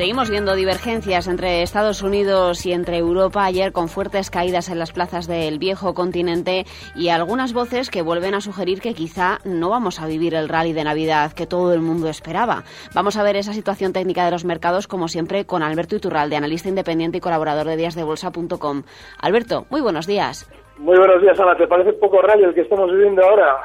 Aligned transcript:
Seguimos 0.00 0.30
viendo 0.30 0.54
divergencias 0.54 1.26
entre 1.26 1.62
Estados 1.62 2.00
Unidos 2.00 2.64
y 2.64 2.72
entre 2.72 2.96
Europa 2.96 3.44
ayer 3.44 3.70
con 3.70 3.90
fuertes 3.90 4.30
caídas 4.30 4.70
en 4.70 4.78
las 4.78 4.92
plazas 4.92 5.26
del 5.26 5.58
viejo 5.58 5.92
continente 5.92 6.64
y 6.94 7.10
algunas 7.10 7.52
voces 7.52 7.90
que 7.90 8.00
vuelven 8.00 8.32
a 8.32 8.40
sugerir 8.40 8.80
que 8.80 8.94
quizá 8.94 9.40
no 9.44 9.68
vamos 9.68 10.00
a 10.00 10.06
vivir 10.06 10.34
el 10.34 10.48
rally 10.48 10.72
de 10.72 10.84
Navidad 10.84 11.34
que 11.34 11.46
todo 11.46 11.74
el 11.74 11.82
mundo 11.82 12.08
esperaba. 12.08 12.64
Vamos 12.94 13.18
a 13.18 13.22
ver 13.22 13.36
esa 13.36 13.52
situación 13.52 13.92
técnica 13.92 14.24
de 14.24 14.30
los 14.30 14.46
mercados 14.46 14.86
como 14.86 15.06
siempre 15.06 15.44
con 15.44 15.62
Alberto 15.62 15.96
Iturralde, 15.96 16.34
analista 16.34 16.70
independiente 16.70 17.18
y 17.18 17.20
colaborador 17.20 17.66
de 17.66 17.76
díasdebolsa.com. 17.76 18.84
Alberto, 19.18 19.66
muy 19.68 19.82
buenos 19.82 20.06
días. 20.06 20.48
Muy 20.80 20.96
buenos 20.96 21.20
días, 21.20 21.38
Ana. 21.38 21.54
¿Te 21.56 21.66
parece 21.66 21.92
poco 21.92 22.22
rally 22.22 22.42
el 22.42 22.54
que 22.54 22.62
estamos 22.62 22.90
viviendo 22.90 23.22
ahora? 23.22 23.58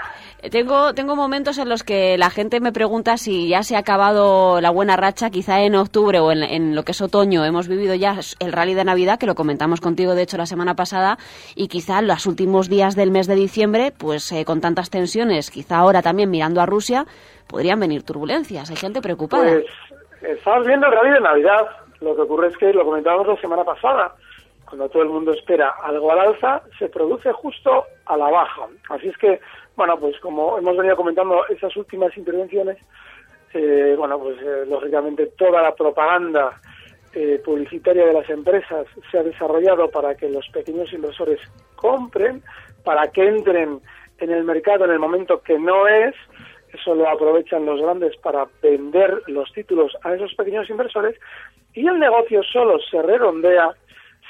Tengo, 0.52 0.94
tengo 0.94 1.16
momentos 1.16 1.57
en 1.57 1.69
los 1.69 1.81
que 1.81 2.17
la 2.17 2.30
gente 2.30 2.59
me 2.59 2.73
pregunta 2.73 3.16
si 3.16 3.47
ya 3.47 3.63
se 3.63 3.77
ha 3.77 3.80
acabado 3.80 4.59
la 4.59 4.69
buena 4.69 4.97
racha, 4.97 5.30
quizá 5.30 5.61
en 5.61 5.75
octubre 5.75 6.19
o 6.19 6.33
en, 6.33 6.75
lo 6.75 6.83
que 6.83 6.91
es 6.91 7.02
otoño 7.02 7.45
hemos 7.45 7.69
vivido 7.69 7.95
ya 7.95 8.16
el 8.39 8.52
rally 8.52 8.73
de 8.73 8.83
Navidad, 8.83 9.17
que 9.17 9.27
lo 9.27 9.33
comentamos 9.33 9.80
contigo 9.80 10.13
de 10.13 10.23
hecho 10.23 10.35
la 10.35 10.45
semana 10.45 10.75
pasada, 10.75 11.17
y 11.55 11.69
quizá 11.69 11.99
en 11.99 12.07
los 12.07 12.25
últimos 12.25 12.69
días 12.69 12.97
del 12.97 13.11
mes 13.11 13.27
de 13.27 13.35
diciembre, 13.35 13.94
pues 13.97 14.29
eh, 14.33 14.44
con 14.44 14.59
tantas 14.59 14.89
tensiones, 14.89 15.50
quizá 15.52 15.77
ahora 15.77 16.02
también 16.02 16.29
mirando 16.29 16.59
a 16.59 16.66
Rusia, 16.66 17.05
podrían 17.47 17.79
venir 17.79 18.03
turbulencias. 18.03 18.69
Hay 18.69 18.75
gente 18.75 19.02
preocupada. 19.02 19.45
Pues 19.45 19.66
estamos 20.22 20.67
viendo 20.67 20.88
el 20.88 20.91
rally 20.91 21.11
de 21.11 21.22
Navidad. 21.22 21.66
Lo 22.02 22.13
que 22.13 22.23
ocurre 22.23 22.50
es 22.50 22.57
que 22.57 22.73
lo 22.73 22.83
comentábamos 22.83 23.25
la 23.25 23.38
semana 23.38 23.63
pasada 23.63 24.13
cuando 24.66 24.89
todo 24.89 25.03
el 25.03 25.09
mundo 25.09 25.31
espera 25.31 25.75
algo 25.83 26.11
al 26.11 26.19
alza, 26.19 26.61
se 26.77 26.89
produce 26.89 27.31
justo 27.31 27.85
a 28.05 28.17
la 28.17 28.30
baja. 28.30 28.67
Así 28.89 29.07
es 29.07 29.17
que, 29.17 29.39
bueno, 29.75 29.97
pues 29.99 30.19
como 30.19 30.57
hemos 30.57 30.75
venido 30.75 30.95
comentando 30.95 31.45
esas 31.47 31.75
últimas 31.77 32.16
intervenciones, 32.17 32.77
eh, 33.53 33.95
bueno, 33.97 34.19
pues 34.19 34.38
eh, 34.41 34.66
lógicamente 34.67 35.27
toda 35.38 35.61
la 35.61 35.73
propaganda 35.73 36.59
eh, 37.13 37.41
publicitaria 37.44 38.05
de 38.05 38.13
las 38.13 38.30
empresas 38.30 38.85
se 39.09 39.17
ha 39.17 39.23
desarrollado 39.23 39.89
para 39.89 40.16
que 40.16 40.27
los 40.30 40.47
pequeños 40.49 40.91
inversores 40.91 41.39
compren, 41.75 42.44
para 42.83 43.07
que 43.11 43.25
entren 43.25 43.79
en 44.18 44.31
el 44.31 44.44
mercado 44.44 44.85
en 44.85 44.91
el 44.91 45.00
momento 45.00 45.41
que 45.41 45.57
no 45.57 45.88
es, 45.88 46.13
eso 46.73 46.94
lo 46.94 47.07
aprovechan 47.07 47.66
los 47.66 47.81
grandes 47.81 48.18
para 48.18 48.45
vender 48.62 49.22
los 49.28 49.51
títulos 49.53 49.95
a 50.03 50.13
esos 50.13 50.34
pequeños 50.35 50.69
inversores 50.69 51.18
y 51.73 51.88
el 51.88 52.00
negocio 52.00 52.44
solo 52.44 52.79
se 52.79 53.01
redondea 53.01 53.73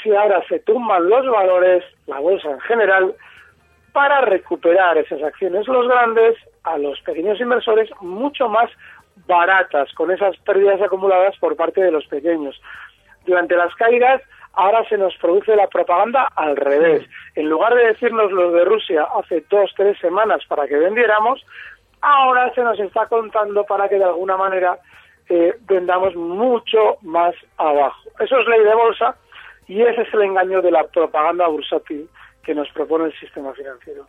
si 0.05 0.15
ahora 0.15 0.43
se 0.47 0.59
tumban 0.59 1.09
los 1.09 1.25
valores, 1.25 1.83
la 2.05 2.19
bolsa 2.19 2.51
en 2.51 2.59
general, 2.61 3.15
para 3.91 4.21
recuperar 4.21 4.97
esas 4.99 5.21
acciones 5.23 5.67
los 5.67 5.87
grandes 5.87 6.35
a 6.63 6.77
los 6.77 7.01
pequeños 7.01 7.41
inversores 7.41 7.89
mucho 8.01 8.47
más 8.47 8.69
baratas, 9.25 9.91
con 9.93 10.11
esas 10.11 10.37
pérdidas 10.37 10.79
acumuladas 10.79 11.35
por 11.39 11.55
parte 11.55 11.81
de 11.81 11.91
los 11.91 12.05
pequeños. 12.05 12.61
Durante 13.25 13.55
las 13.55 13.73
caídas, 13.75 14.21
ahora 14.53 14.87
se 14.87 14.97
nos 14.97 15.15
produce 15.17 15.55
la 15.55 15.67
propaganda 15.67 16.27
al 16.35 16.55
revés. 16.55 17.03
En 17.33 17.49
lugar 17.49 17.73
de 17.73 17.87
decirnos 17.87 18.31
los 18.31 18.53
de 18.53 18.63
Rusia 18.63 19.07
hace 19.17 19.43
dos, 19.49 19.73
tres 19.75 19.97
semanas 19.97 20.41
para 20.47 20.67
que 20.67 20.77
vendiéramos, 20.77 21.43
ahora 22.01 22.53
se 22.53 22.61
nos 22.61 22.79
está 22.79 23.07
contando 23.07 23.63
para 23.63 23.89
que 23.89 23.97
de 23.97 24.03
alguna 24.03 24.37
manera 24.37 24.77
eh, 25.29 25.55
vendamos 25.61 26.15
mucho 26.15 26.97
más 27.01 27.33
abajo. 27.57 28.03
Eso 28.19 28.39
es 28.39 28.47
ley 28.47 28.63
de 28.63 28.75
bolsa 28.75 29.15
y 29.67 29.81
ese 29.81 30.01
es 30.01 30.13
el 30.13 30.21
engaño 30.21 30.61
de 30.61 30.71
la 30.71 30.85
propaganda 30.87 31.47
bursátil 31.47 32.07
que 32.43 32.53
nos 32.53 32.69
propone 32.69 33.05
el 33.05 33.19
sistema 33.19 33.53
financiero. 33.53 34.05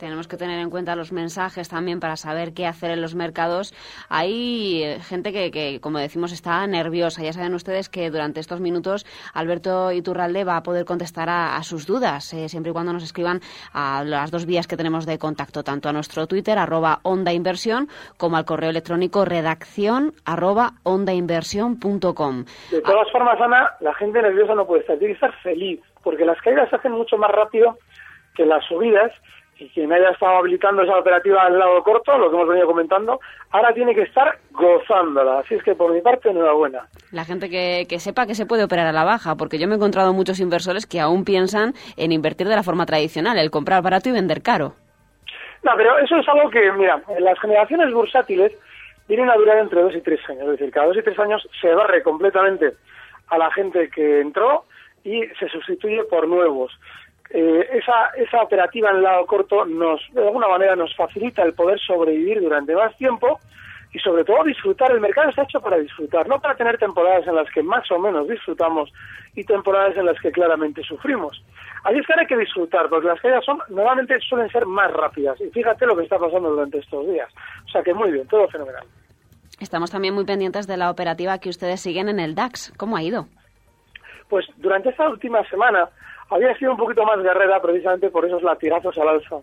Tenemos 0.00 0.28
que 0.28 0.38
tener 0.38 0.58
en 0.60 0.70
cuenta 0.70 0.96
los 0.96 1.12
mensajes 1.12 1.68
también 1.68 2.00
para 2.00 2.16
saber 2.16 2.54
qué 2.54 2.66
hacer 2.66 2.90
en 2.90 3.02
los 3.02 3.14
mercados. 3.14 3.74
Hay 4.08 4.82
eh, 4.82 4.98
gente 5.00 5.30
que, 5.30 5.78
como 5.82 5.98
decimos, 5.98 6.32
está 6.32 6.66
nerviosa. 6.66 7.22
Ya 7.22 7.34
saben 7.34 7.52
ustedes 7.52 7.90
que 7.90 8.08
durante 8.08 8.40
estos 8.40 8.60
minutos 8.60 9.04
Alberto 9.34 9.92
Iturralde 9.92 10.44
va 10.44 10.56
a 10.56 10.62
poder 10.62 10.86
contestar 10.86 11.28
a, 11.28 11.62
sus 11.64 11.86
dudas, 11.86 12.32
eh, 12.32 12.48
siempre 12.48 12.70
y 12.70 12.72
cuando 12.72 12.94
nos 12.94 13.02
escriban 13.02 13.40
a 13.74 14.02
las 14.02 14.30
dos 14.30 14.46
vías 14.46 14.66
que 14.66 14.78
tenemos 14.78 15.04
de 15.04 15.18
contacto, 15.18 15.62
tanto 15.62 15.90
a 15.90 15.92
nuestro 15.92 16.26
Twitter, 16.26 16.56
arroba 16.56 17.00
Onda 17.02 17.34
Inversión, 17.34 17.88
como 18.16 18.38
al 18.38 18.46
correo 18.46 18.70
electrónico 18.70 19.26
redacción 19.26 20.14
arroba 20.24 20.72
ondainversión.com. 20.84 22.44
De 22.70 22.80
todas 22.80 23.12
formas, 23.12 23.38
Ana, 23.38 23.72
la 23.80 23.92
gente 23.92 24.22
nerviosa 24.22 24.54
no 24.54 24.66
puede 24.66 24.80
estar. 24.80 24.96
Tiene 24.96 25.12
que 25.12 25.26
estar 25.26 25.42
feliz, 25.42 25.82
porque 26.02 26.24
las 26.24 26.40
caídas 26.40 26.70
se 26.70 26.76
hacen 26.76 26.92
mucho 26.92 27.18
más 27.18 27.30
rápido 27.30 27.76
que 28.34 28.46
las 28.46 28.64
subidas 28.64 29.12
y 29.60 29.68
quien 29.68 29.92
haya 29.92 30.10
estado 30.10 30.38
habilitando 30.38 30.82
esa 30.82 30.98
operativa 30.98 31.42
al 31.42 31.58
lado 31.58 31.82
corto, 31.82 32.16
lo 32.16 32.30
que 32.30 32.36
hemos 32.36 32.48
venido 32.48 32.66
comentando, 32.66 33.20
ahora 33.50 33.74
tiene 33.74 33.94
que 33.94 34.02
estar 34.02 34.38
gozándola. 34.52 35.40
Así 35.40 35.54
es 35.54 35.62
que 35.62 35.74
por 35.74 35.92
mi 35.92 36.00
parte, 36.00 36.30
enhorabuena. 36.30 36.86
La 37.12 37.24
gente 37.24 37.50
que, 37.50 37.86
que 37.88 37.98
sepa 37.98 38.26
que 38.26 38.34
se 38.34 38.46
puede 38.46 38.64
operar 38.64 38.86
a 38.86 38.92
la 38.92 39.04
baja, 39.04 39.36
porque 39.36 39.58
yo 39.58 39.68
me 39.68 39.74
he 39.74 39.76
encontrado 39.76 40.12
muchos 40.12 40.40
inversores 40.40 40.86
que 40.86 41.00
aún 41.00 41.24
piensan 41.24 41.74
en 41.96 42.12
invertir 42.12 42.48
de 42.48 42.56
la 42.56 42.62
forma 42.62 42.86
tradicional, 42.86 43.38
el 43.38 43.50
comprar 43.50 43.82
barato 43.82 44.08
y 44.08 44.12
vender 44.12 44.42
caro. 44.42 44.72
No, 45.62 45.72
pero 45.76 45.98
eso 45.98 46.16
es 46.16 46.28
algo 46.28 46.48
que, 46.48 46.72
mira, 46.72 47.02
las 47.18 47.38
generaciones 47.38 47.92
bursátiles 47.92 48.52
vienen 49.08 49.28
a 49.28 49.34
durar 49.34 49.58
entre 49.58 49.82
dos 49.82 49.94
y 49.94 50.00
tres 50.00 50.20
años. 50.28 50.44
Es 50.44 50.52
decir, 50.52 50.70
cada 50.70 50.86
dos 50.86 50.96
y 50.96 51.02
tres 51.02 51.18
años 51.18 51.46
se 51.60 51.74
barre 51.74 52.02
completamente 52.02 52.72
a 53.28 53.36
la 53.36 53.50
gente 53.52 53.90
que 53.90 54.20
entró 54.20 54.64
y 55.04 55.22
se 55.38 55.48
sustituye 55.48 56.04
por 56.04 56.26
nuevos. 56.28 56.72
Eh, 57.32 57.68
esa, 57.74 58.08
esa 58.16 58.42
operativa 58.42 58.90
en 58.90 58.96
el 58.96 59.02
lado 59.02 59.24
corto 59.24 59.64
nos, 59.64 60.00
de 60.12 60.22
alguna 60.26 60.48
manera, 60.48 60.74
nos 60.74 60.94
facilita 60.96 61.42
el 61.42 61.54
poder 61.54 61.78
sobrevivir 61.78 62.40
durante 62.40 62.74
más 62.74 62.96
tiempo 62.96 63.38
y 63.92 63.98
sobre 64.00 64.24
todo 64.24 64.42
disfrutar. 64.44 64.90
El 64.90 65.00
mercado 65.00 65.30
está 65.30 65.42
hecho 65.42 65.60
para 65.60 65.78
disfrutar, 65.78 66.28
no 66.28 66.40
para 66.40 66.56
tener 66.56 66.76
temporadas 66.78 67.26
en 67.28 67.36
las 67.36 67.48
que 67.50 67.62
más 67.62 67.88
o 67.92 67.98
menos 67.98 68.28
disfrutamos 68.28 68.92
y 69.34 69.44
temporadas 69.44 69.96
en 69.96 70.06
las 70.06 70.20
que 70.20 70.32
claramente 70.32 70.82
sufrimos. 70.82 71.42
Así 71.84 71.98
es 71.98 72.06
que 72.06 72.14
hay 72.18 72.26
que 72.26 72.36
disfrutar, 72.36 72.88
porque 72.88 73.06
las 73.06 73.20
caídas 73.20 73.44
son, 73.44 73.58
normalmente 73.68 74.18
suelen 74.20 74.50
ser 74.50 74.66
más 74.66 74.92
rápidas. 74.92 75.40
Y 75.40 75.50
fíjate 75.50 75.86
lo 75.86 75.96
que 75.96 76.02
está 76.02 76.18
pasando 76.18 76.50
durante 76.50 76.78
estos 76.78 77.06
días. 77.08 77.28
O 77.66 77.68
sea 77.70 77.82
que 77.82 77.94
muy 77.94 78.10
bien, 78.10 78.26
todo 78.26 78.48
fenomenal. 78.48 78.84
Estamos 79.60 79.90
también 79.90 80.14
muy 80.14 80.24
pendientes 80.24 80.66
de 80.66 80.76
la 80.76 80.90
operativa 80.90 81.38
que 81.38 81.48
ustedes 81.48 81.80
siguen 81.80 82.08
en 82.08 82.18
el 82.18 82.34
DAX. 82.34 82.72
¿Cómo 82.76 82.96
ha 82.96 83.02
ido? 83.02 83.26
Pues 84.28 84.46
durante 84.56 84.90
esta 84.90 85.08
última 85.08 85.42
semana 85.48 85.88
había 86.30 86.56
sido 86.56 86.72
un 86.72 86.76
poquito 86.76 87.04
más 87.04 87.22
guerrera 87.22 87.60
precisamente 87.60 88.10
por 88.10 88.24
esos 88.24 88.42
latigazos 88.42 88.96
al 88.98 89.08
alza. 89.08 89.36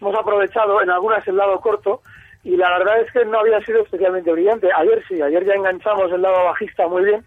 Hemos 0.00 0.14
aprovechado 0.14 0.82
en 0.82 0.90
algunas 0.90 1.26
el 1.26 1.36
lado 1.36 1.60
corto 1.60 2.00
y 2.44 2.56
la 2.56 2.78
verdad 2.78 3.00
es 3.00 3.10
que 3.12 3.24
no 3.24 3.40
había 3.40 3.60
sido 3.62 3.82
especialmente 3.82 4.30
brillante. 4.30 4.68
Ayer 4.72 5.02
sí, 5.08 5.20
ayer 5.20 5.44
ya 5.44 5.54
enganchamos 5.54 6.12
el 6.12 6.22
lado 6.22 6.44
bajista 6.44 6.86
muy 6.86 7.04
bien 7.04 7.24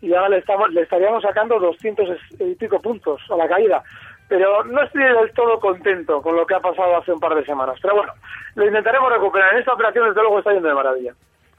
y 0.00 0.14
ahora 0.14 0.30
le, 0.30 0.38
estamos, 0.38 0.72
le 0.72 0.82
estaríamos 0.82 1.22
sacando 1.22 1.58
200 1.58 2.08
y 2.38 2.54
pico 2.54 2.78
puntos 2.80 3.20
a 3.30 3.36
la 3.36 3.48
caída. 3.48 3.82
Pero 4.28 4.64
no 4.64 4.82
estoy 4.82 5.02
del 5.02 5.32
todo 5.32 5.60
contento 5.60 6.22
con 6.22 6.36
lo 6.36 6.46
que 6.46 6.54
ha 6.54 6.60
pasado 6.60 6.96
hace 6.96 7.12
un 7.12 7.20
par 7.20 7.34
de 7.34 7.44
semanas. 7.44 7.78
Pero 7.82 7.96
bueno, 7.96 8.12
lo 8.54 8.66
intentaremos 8.66 9.12
recuperar. 9.12 9.52
En 9.52 9.60
esta 9.60 9.74
operación, 9.74 10.08
desde 10.08 10.22
luego, 10.22 10.38
está 10.38 10.52
yendo 10.52 10.68
de 10.68 10.74
maravilla. 10.74 11.14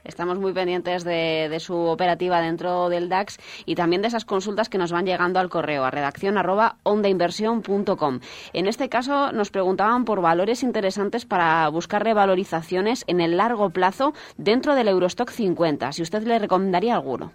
Estamos 0.06 0.38
muy 0.38 0.52
pendientes 0.52 1.04
de, 1.04 1.56
su 1.58 1.76
operativa 1.76 2.40
dentro 2.40 2.88
del 2.88 3.08
DAX 3.08 3.38
y 3.66 3.74
también 3.74 4.02
de 4.02 4.08
esas 4.08 4.24
consultas 4.24 4.68
que 4.68 4.78
nos 4.78 4.92
van 4.92 5.04
llegando 5.04 5.40
al 5.40 5.48
correo 5.48 5.84
a 5.84 5.90
redacción 5.90 6.38
arroba 6.38 6.76
ondainversión.com. 6.84 8.20
En 8.52 8.66
este 8.68 8.88
caso 8.88 9.32
nos 9.32 9.50
preguntaban 9.50 10.04
por 10.04 10.20
valores 10.20 10.62
interesantes 10.62 11.26
para 11.26 11.68
buscar 11.70 12.04
revalorizaciones 12.04 13.04
en 13.08 13.20
el 13.20 13.36
largo 13.36 13.70
plazo 13.70 14.12
dentro 14.36 14.76
del 14.76 14.88
Eurostock 14.88 15.30
50. 15.30 15.90
Si 15.90 16.02
usted 16.02 16.22
le 16.22 16.38
recomendaría 16.38 16.94
alguno. 16.94 17.32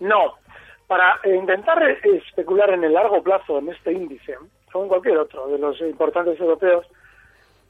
No, 0.00 0.34
Para 0.86 1.18
intentar 1.24 1.82
especular 1.82 2.70
en 2.70 2.84
el 2.84 2.92
largo 2.92 3.22
plazo 3.22 3.58
en 3.58 3.70
este 3.70 3.92
índice, 3.92 4.36
como 4.72 4.84
en 4.84 4.88
cualquier 4.88 5.18
otro 5.18 5.48
de 5.48 5.58
los 5.58 5.80
importantes 5.80 6.38
europeos, 6.38 6.86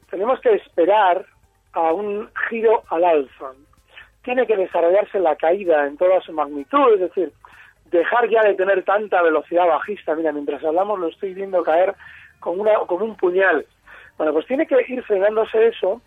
tenemos 0.09 0.39
que 0.41 0.55
esperar 0.55 1.25
a 1.73 1.93
un 1.93 2.29
giro 2.49 2.83
al 2.89 3.03
alza. 3.03 3.51
Tiene 4.23 4.45
que 4.45 4.57
desarrollarse 4.57 5.19
la 5.19 5.35
caída 5.35 5.87
en 5.87 5.97
toda 5.97 6.21
su 6.21 6.33
magnitud, 6.33 6.93
es 6.95 6.99
decir, 6.99 7.31
dejar 7.91 8.29
ya 8.29 8.43
de 8.43 8.55
tener 8.55 8.83
tanta 8.83 9.21
velocidad 9.21 9.67
bajista. 9.67 10.15
Mira, 10.15 10.31
mientras 10.31 10.63
hablamos 10.63 10.99
lo 10.99 11.07
estoy 11.07 11.33
viendo 11.33 11.63
caer 11.63 11.95
como, 12.39 12.61
una, 12.61 12.75
como 12.87 13.05
un 13.05 13.15
puñal. 13.15 13.65
Bueno, 14.17 14.33
pues 14.33 14.45
tiene 14.47 14.67
que 14.67 14.75
ir 14.87 15.01
frenándose 15.03 15.67
eso, 15.67 16.01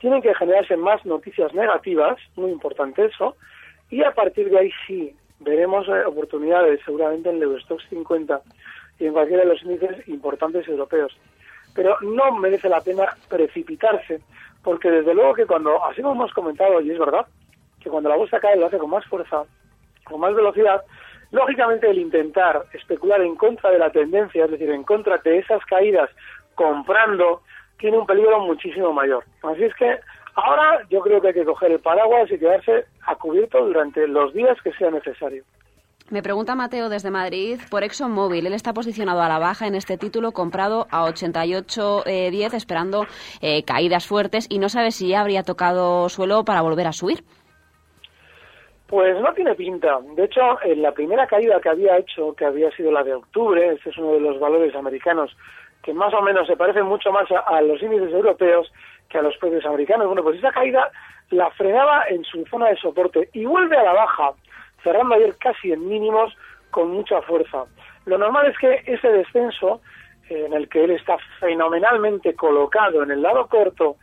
tienen 0.00 0.20
que 0.20 0.34
generarse 0.34 0.76
más 0.76 1.04
noticias 1.06 1.54
negativas, 1.54 2.16
muy 2.34 2.50
importante 2.50 3.04
eso, 3.04 3.36
y 3.88 4.02
a 4.02 4.12
partir 4.12 4.50
de 4.50 4.58
ahí 4.58 4.70
sí, 4.86 5.14
veremos 5.40 5.86
eh, 5.88 6.04
oportunidades 6.04 6.80
seguramente 6.84 7.30
en 7.30 7.36
el 7.36 7.44
Eurostox 7.44 7.88
50 7.88 8.40
y 8.98 9.06
en 9.06 9.12
cualquiera 9.12 9.44
de 9.44 9.50
los 9.50 9.62
índices 9.62 10.08
importantes 10.08 10.66
europeos. 10.66 11.16
Pero 11.74 11.96
no 12.00 12.32
merece 12.32 12.68
la 12.68 12.80
pena 12.80 13.16
precipitarse, 13.28 14.20
porque 14.66 14.90
desde 14.90 15.14
luego 15.14 15.32
que 15.32 15.46
cuando, 15.46 15.82
así 15.84 16.02
como 16.02 16.14
hemos 16.14 16.32
comentado, 16.32 16.80
y 16.80 16.90
es 16.90 16.98
verdad, 16.98 17.24
que 17.80 17.88
cuando 17.88 18.08
la 18.08 18.16
bolsa 18.16 18.40
cae 18.40 18.56
lo 18.56 18.66
hace 18.66 18.78
con 18.78 18.90
más 18.90 19.04
fuerza, 19.06 19.44
con 20.02 20.18
más 20.18 20.34
velocidad, 20.34 20.82
lógicamente 21.30 21.88
el 21.88 21.98
intentar 21.98 22.64
especular 22.72 23.20
en 23.20 23.36
contra 23.36 23.70
de 23.70 23.78
la 23.78 23.90
tendencia, 23.90 24.44
es 24.44 24.50
decir, 24.50 24.68
en 24.70 24.82
contra 24.82 25.18
de 25.18 25.38
esas 25.38 25.64
caídas 25.66 26.10
comprando, 26.56 27.42
tiene 27.78 27.96
un 27.96 28.06
peligro 28.06 28.40
muchísimo 28.40 28.92
mayor. 28.92 29.22
Así 29.44 29.62
es 29.62 29.74
que 29.76 30.00
ahora 30.34 30.82
yo 30.90 31.00
creo 31.00 31.20
que 31.20 31.28
hay 31.28 31.34
que 31.34 31.44
coger 31.44 31.70
el 31.70 31.78
paraguas 31.78 32.28
y 32.32 32.36
quedarse 32.36 32.86
a 33.06 33.14
cubierto 33.14 33.64
durante 33.64 34.08
los 34.08 34.34
días 34.34 34.60
que 34.62 34.72
sea 34.72 34.90
necesario. 34.90 35.44
Me 36.08 36.22
pregunta 36.22 36.54
Mateo 36.54 36.88
desde 36.88 37.10
Madrid 37.10 37.58
por 37.68 37.82
ExxonMobil. 37.82 38.46
Él 38.46 38.52
está 38.52 38.72
posicionado 38.72 39.22
a 39.22 39.28
la 39.28 39.40
baja 39.40 39.66
en 39.66 39.74
este 39.74 39.98
título, 39.98 40.30
comprado 40.30 40.86
a 40.90 41.04
88.10, 41.04 42.06
eh, 42.06 42.56
esperando 42.56 43.06
eh, 43.40 43.64
caídas 43.64 44.06
fuertes 44.06 44.46
y 44.48 44.60
no 44.60 44.68
sabe 44.68 44.92
si 44.92 45.08
ya 45.08 45.20
habría 45.20 45.42
tocado 45.42 46.08
suelo 46.08 46.44
para 46.44 46.60
volver 46.60 46.86
a 46.86 46.92
subir. 46.92 47.24
Pues 48.86 49.20
no 49.20 49.32
tiene 49.34 49.56
pinta. 49.56 49.98
De 50.14 50.24
hecho, 50.24 50.62
en 50.62 50.80
la 50.80 50.92
primera 50.92 51.26
caída 51.26 51.60
que 51.60 51.70
había 51.70 51.98
hecho, 51.98 52.34
que 52.34 52.44
había 52.44 52.70
sido 52.70 52.92
la 52.92 53.02
de 53.02 53.14
octubre, 53.14 53.72
este 53.72 53.90
es 53.90 53.98
uno 53.98 54.12
de 54.12 54.20
los 54.20 54.38
valores 54.38 54.76
americanos 54.76 55.36
que 55.82 55.92
más 55.92 56.12
o 56.14 56.22
menos 56.22 56.48
se 56.48 56.56
parece 56.56 56.82
mucho 56.82 57.12
más 57.12 57.28
a, 57.30 57.60
los 57.60 57.80
índices 57.80 58.12
europeos 58.12 58.72
que 59.08 59.18
a 59.18 59.22
los 59.22 59.36
precios 59.38 59.64
americanos. 59.66 60.06
Bueno, 60.06 60.22
pues 60.22 60.38
esa 60.38 60.50
caída 60.50 60.90
la 61.30 61.50
frenaba 61.50 62.04
en 62.08 62.24
su 62.24 62.44
zona 62.46 62.68
de 62.68 62.76
soporte 62.76 63.28
y 63.32 63.44
vuelve 63.44 63.76
a 63.76 63.84
la 63.84 63.92
baja, 63.92 64.32
cerrando 64.82 65.14
ayer 65.14 65.36
casi 65.38 65.72
en 65.72 65.88
mínimos 65.88 66.36
con 66.70 66.90
mucha 66.90 67.22
fuerza. 67.22 67.64
Lo 68.04 68.18
normal 68.18 68.46
es 68.46 68.58
que 68.58 68.82
ese 68.86 69.08
descenso, 69.08 69.80
eh, 70.28 70.44
en 70.46 70.52
el 70.52 70.68
que 70.68 70.84
él 70.84 70.90
está 70.92 71.16
fenomenalmente 71.40 72.34
colocado 72.34 73.02
en 73.02 73.10
el 73.10 73.22
lado 73.22 73.48
corto, 73.48 73.96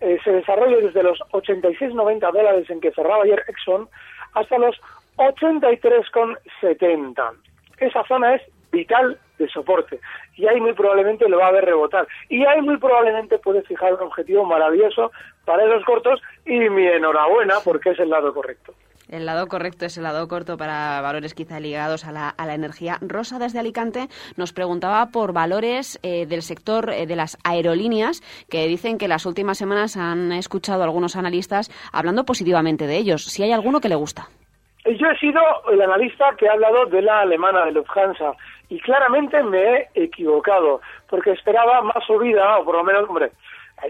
eh, 0.00 0.18
se 0.22 0.30
desarrolle 0.30 0.80
desde 0.80 1.02
los 1.02 1.18
86,90 1.32 2.32
dólares 2.32 2.70
en 2.70 2.80
que 2.80 2.92
cerraba 2.92 3.24
ayer 3.24 3.42
Exxon 3.48 3.88
hasta 4.34 4.56
los 4.58 4.80
83,70. 5.16 7.32
Esa 7.78 8.04
zona 8.04 8.36
es 8.36 8.42
vital 8.70 9.18
de 9.38 9.48
soporte 9.48 9.98
y 10.36 10.46
ahí 10.46 10.60
muy 10.60 10.74
probablemente 10.74 11.28
lo 11.28 11.38
va 11.38 11.48
a 11.48 11.52
ver 11.52 11.64
rebotar 11.64 12.06
y 12.28 12.44
ahí 12.44 12.60
muy 12.60 12.76
probablemente 12.76 13.38
puede 13.38 13.62
fijar 13.62 13.94
un 13.94 14.02
objetivo 14.02 14.44
maravilloso 14.44 15.10
para 15.44 15.64
esos 15.64 15.84
cortos 15.84 16.20
y 16.44 16.68
mi 16.68 16.86
enhorabuena 16.86 17.54
porque 17.64 17.90
es 17.90 17.98
el 17.98 18.10
lado 18.10 18.32
correcto. 18.34 18.74
El 19.08 19.24
lado 19.24 19.46
correcto 19.46 19.86
es 19.86 19.96
el 19.96 20.04
lado 20.04 20.28
corto 20.28 20.56
para 20.56 21.00
valores 21.00 21.34
quizá 21.34 21.60
ligados 21.60 22.04
a 22.04 22.12
la, 22.12 22.28
a 22.28 22.46
la 22.46 22.54
energía. 22.54 22.98
Rosa 23.00 23.38
desde 23.38 23.58
Alicante 23.58 24.08
nos 24.36 24.52
preguntaba 24.52 25.06
por 25.06 25.32
valores 25.32 25.98
eh, 26.02 26.26
del 26.26 26.42
sector 26.42 26.90
eh, 26.90 27.06
de 27.06 27.16
las 27.16 27.38
aerolíneas 27.42 28.20
que 28.50 28.66
dicen 28.66 28.98
que 28.98 29.08
las 29.08 29.24
últimas 29.24 29.56
semanas 29.56 29.96
han 29.96 30.32
escuchado 30.32 30.82
algunos 30.82 31.16
analistas 31.16 31.70
hablando 31.92 32.24
positivamente 32.24 32.86
de 32.86 32.98
ellos. 32.98 33.24
Si 33.24 33.42
hay 33.42 33.52
alguno 33.52 33.80
que 33.80 33.88
le 33.88 33.94
gusta. 33.94 34.28
Yo 34.84 35.06
he 35.08 35.18
sido 35.18 35.40
el 35.70 35.82
analista 35.82 36.34
que 36.38 36.48
ha 36.48 36.52
hablado 36.52 36.86
de 36.86 37.02
la 37.02 37.20
alemana, 37.20 37.64
de 37.66 37.72
Lufthansa, 37.72 38.32
y 38.70 38.78
claramente 38.80 39.42
me 39.42 39.58
he 39.58 39.88
equivocado, 39.94 40.80
porque 41.08 41.32
esperaba 41.32 41.82
más 41.82 42.04
subida, 42.06 42.58
o 42.58 42.64
por 42.64 42.76
lo 42.76 42.84
menos, 42.84 43.08
hombre, 43.08 43.32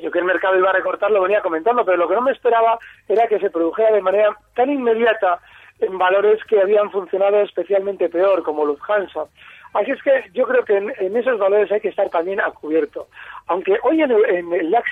yo 0.00 0.10
que 0.10 0.18
el 0.18 0.24
mercado 0.24 0.58
iba 0.58 0.70
a 0.70 0.74
recortar 0.74 1.10
lo 1.10 1.22
venía 1.22 1.40
comentando, 1.40 1.84
pero 1.84 1.96
lo 1.96 2.08
que 2.08 2.14
no 2.14 2.22
me 2.22 2.32
esperaba 2.32 2.78
era 3.08 3.26
que 3.26 3.38
se 3.38 3.50
produjera 3.50 3.92
de 3.92 4.02
manera 4.02 4.36
tan 4.54 4.70
inmediata 4.70 5.40
en 5.80 5.96
valores 5.96 6.42
que 6.44 6.60
habían 6.60 6.90
funcionado 6.90 7.40
especialmente 7.40 8.08
peor, 8.08 8.42
como 8.42 8.64
Lufthansa. 8.64 9.26
Así 9.74 9.90
es 9.90 10.02
que 10.02 10.24
yo 10.32 10.46
creo 10.46 10.64
que 10.64 10.76
en, 10.76 11.16
esos 11.16 11.38
valores 11.38 11.70
hay 11.70 11.80
que 11.80 11.88
estar 11.88 12.08
también 12.10 12.40
a 12.40 12.50
cubierto. 12.50 13.08
Aunque 13.46 13.78
hoy 13.82 14.02
en 14.02 14.10
el, 14.10 14.24
en 14.24 14.52
el 14.52 14.70
DAX 14.70 14.88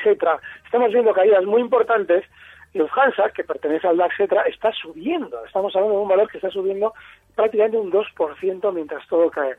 estamos 0.65 0.93
viendo 0.93 1.13
caídas 1.13 1.45
muy 1.45 1.61
importantes, 1.61 2.25
Lufthansa, 2.75 3.31
que 3.31 3.43
pertenece 3.43 3.89
al 3.89 3.97
DAX 3.97 4.17
Cetra, 4.17 4.43
está 4.43 4.71
subiendo. 4.73 5.45
Estamos 5.45 5.75
hablando 5.75 5.97
de 5.97 6.03
un 6.03 6.09
valor 6.09 6.31
que 6.31 6.39
está 6.39 6.51
subiendo 6.51 6.93
prácticamente 7.35 7.79
un 7.79 7.91
2% 7.91 8.73
mientras 8.73 9.07
todo 9.09 9.31
cae. 9.31 9.55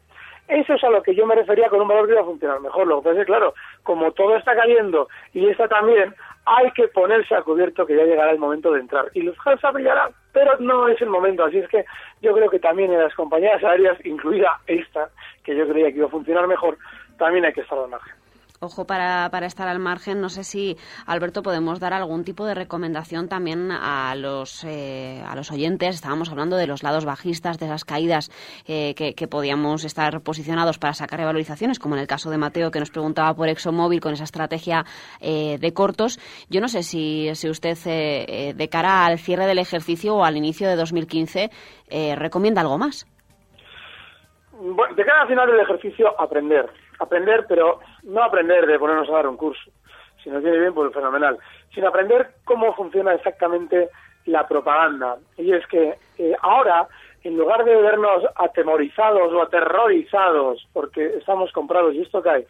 Eso 0.48 0.74
es 0.74 0.84
a 0.84 0.90
lo 0.90 1.04
que 1.04 1.14
yo 1.14 1.26
me 1.26 1.36
refería 1.36 1.70
con 1.70 1.82
un 1.82 1.88
valor 1.88 2.08
que 2.08 2.14
va 2.14 2.22
a 2.22 2.26
funcionar 2.26 2.60
mejor. 2.62 2.88
Lo 2.88 3.02
que 3.02 3.10
pasa 3.10 3.22
es 3.22 3.26
claro, 3.26 3.54
como 3.84 4.12
todo 4.14 4.36
está 4.38 4.56
cayendo 4.56 5.10
y 5.34 5.48
está 5.50 5.68
también, 5.68 6.14
hay 6.46 6.72
que 6.72 6.88
ponerse 6.88 7.36
a 7.36 7.42
cubierto 7.42 7.86
que 7.86 7.96
ya 7.96 8.06
llegará 8.06 8.32
el 8.32 8.40
momento 8.40 8.72
de 8.72 8.80
entrar. 8.80 9.12
Y 9.14 9.22
Lufthansa 9.22 9.72
brillará, 9.72 10.10
pero 10.32 10.58
no 10.60 10.88
es 10.88 11.02
el 11.02 11.10
momento. 11.10 11.44
Así 11.44 11.58
es 11.58 11.68
que 11.68 11.84
yo 12.22 12.34
creo 12.34 12.50
que 12.50 12.60
también 12.60 12.94
en 12.94 13.04
las 13.04 13.14
compañías 13.14 13.62
aéreas, 13.64 13.98
incluida 14.06 14.60
esta, 14.68 15.10
que 15.44 15.56
yo 15.56 15.68
creía 15.68 15.92
que 15.92 15.98
iba 15.98 16.08
a 16.08 16.12
funcionar 16.12 16.48
mejor, 16.48 16.78
también 17.18 17.44
hay 17.46 17.54
que 17.54 17.62
estar 17.62 17.78
al 17.78 17.90
margen 17.90 18.27
ojo 18.60 18.86
para, 18.86 19.30
para 19.30 19.46
estar 19.46 19.68
al 19.68 19.80
margen. 19.80 20.22
No 20.22 20.30
sé 20.30 20.44
si, 20.44 20.78
Alberto, 21.06 21.44
podemos 21.44 21.80
dar 21.80 21.94
algún 21.94 22.24
tipo 22.24 22.46
de 22.46 22.54
recomendación 22.54 23.28
también 23.28 23.72
a 23.72 24.16
los, 24.16 24.64
eh, 24.64 25.24
a 25.28 25.36
los 25.36 25.52
oyentes. 25.52 25.96
Estábamos 25.96 26.30
hablando 26.30 26.58
de 26.58 26.68
los 26.68 26.84
lados 26.84 27.06
bajistas, 27.06 27.60
de 27.60 27.66
esas 27.66 27.86
caídas 27.86 28.32
eh, 28.68 28.94
que, 28.96 29.14
que, 29.14 29.28
podíamos 29.28 29.84
estar 29.84 30.22
posicionados 30.22 30.80
para 30.80 30.94
sacar 30.94 31.20
revalorizaciones, 31.20 31.80
como 31.80 31.96
en 31.96 32.02
el 32.02 32.08
caso 32.08 32.30
de 32.30 32.38
Mateo, 32.38 32.72
que 32.72 32.80
nos 32.80 32.92
preguntaba 32.92 33.34
por 33.34 33.50
ExxonMobil 33.50 34.00
con 34.00 34.14
esa 34.14 34.24
estrategia 34.24 34.86
eh, 35.20 35.58
de 35.60 35.74
cortos. 35.74 36.20
Yo 36.50 36.62
no 36.62 36.68
sé 36.68 36.84
si, 36.84 37.30
si 37.36 37.50
usted, 37.50 37.78
de 37.78 38.70
cara 38.70 39.06
al 39.06 39.20
cierre 39.20 39.46
del 39.46 39.60
ejercicio 39.60 40.16
o 40.16 40.24
al 40.24 40.38
inicio 40.38 40.68
de 40.68 40.76
2015, 40.76 41.50
recomienda 42.16 42.62
algo 42.62 42.78
más. 42.78 43.06
De 44.96 45.06
cara 45.06 45.22
al 45.22 45.28
final 45.28 45.48
del 45.52 45.60
ejercicio, 45.60 46.20
aprender 46.20 46.68
aprender, 47.00 47.46
pero 47.48 47.80
no 48.04 48.24
aprender 48.24 48.66
de 48.66 48.80
ponernos 48.80 49.10
a 49.10 49.14
dar 49.14 49.28
un 49.28 49.38
curso. 49.38 49.72
Si 50.24 50.30
nos 50.30 50.44
viene 50.44 50.60
bien, 50.60 50.74
pues 50.74 50.94
fenomenal. 50.94 51.38
Sino 51.74 51.88
aprender 51.88 52.30
cómo 52.44 52.74
funciona 52.74 53.14
exactamente 53.14 53.90
la 54.26 54.48
propaganda. 54.48 55.18
Y 55.38 55.54
es 55.54 55.66
que 55.68 55.96
eh, 56.18 56.36
ahora, 56.42 56.88
en 57.24 57.38
lugar 57.38 57.64
de 57.64 57.76
vernos 57.76 58.24
atemorizados 58.36 59.34
o 59.34 59.42
aterrorizados 59.42 60.68
porque 60.74 61.06
estamos 61.18 61.52
comprados 61.52 61.94
y 61.96 62.02
esto 62.02 62.22
cae, 62.22 62.46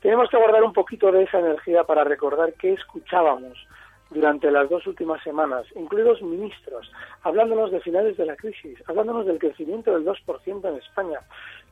tenemos 0.00 0.28
que 0.28 0.36
guardar 0.36 0.62
un 0.62 0.72
poquito 0.72 1.10
de 1.10 1.22
esa 1.22 1.38
energía 1.38 1.84
para 1.84 2.04
recordar 2.04 2.52
qué 2.54 2.74
escuchábamos 2.74 3.56
durante 4.14 4.50
las 4.50 4.70
dos 4.70 4.86
últimas 4.86 5.22
semanas, 5.22 5.66
incluidos 5.74 6.22
ministros, 6.22 6.90
hablándonos 7.22 7.72
de 7.72 7.80
finales 7.80 8.16
de 8.16 8.24
la 8.24 8.36
crisis, 8.36 8.78
hablándonos 8.86 9.26
del 9.26 9.38
crecimiento 9.38 9.92
del 9.92 10.04
2% 10.04 10.68
en 10.68 10.76
España, 10.76 11.18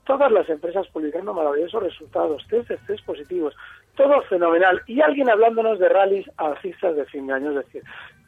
todas 0.04 0.30
las 0.32 0.48
empresas 0.48 0.88
publicando 0.88 1.32
maravillosos 1.32 1.84
resultados, 1.84 2.44
test 2.48 2.68
de 2.68 3.02
positivos, 3.06 3.54
todo 3.94 4.20
fenomenal, 4.22 4.82
y 4.86 5.00
alguien 5.00 5.30
hablándonos 5.30 5.78
de 5.78 5.88
rallies 5.88 6.28
alcistas 6.36 6.96
de 6.96 7.06
fin 7.06 7.28
de 7.28 7.34
año, 7.34 7.50
es 7.50 7.64
decir, 7.64 7.84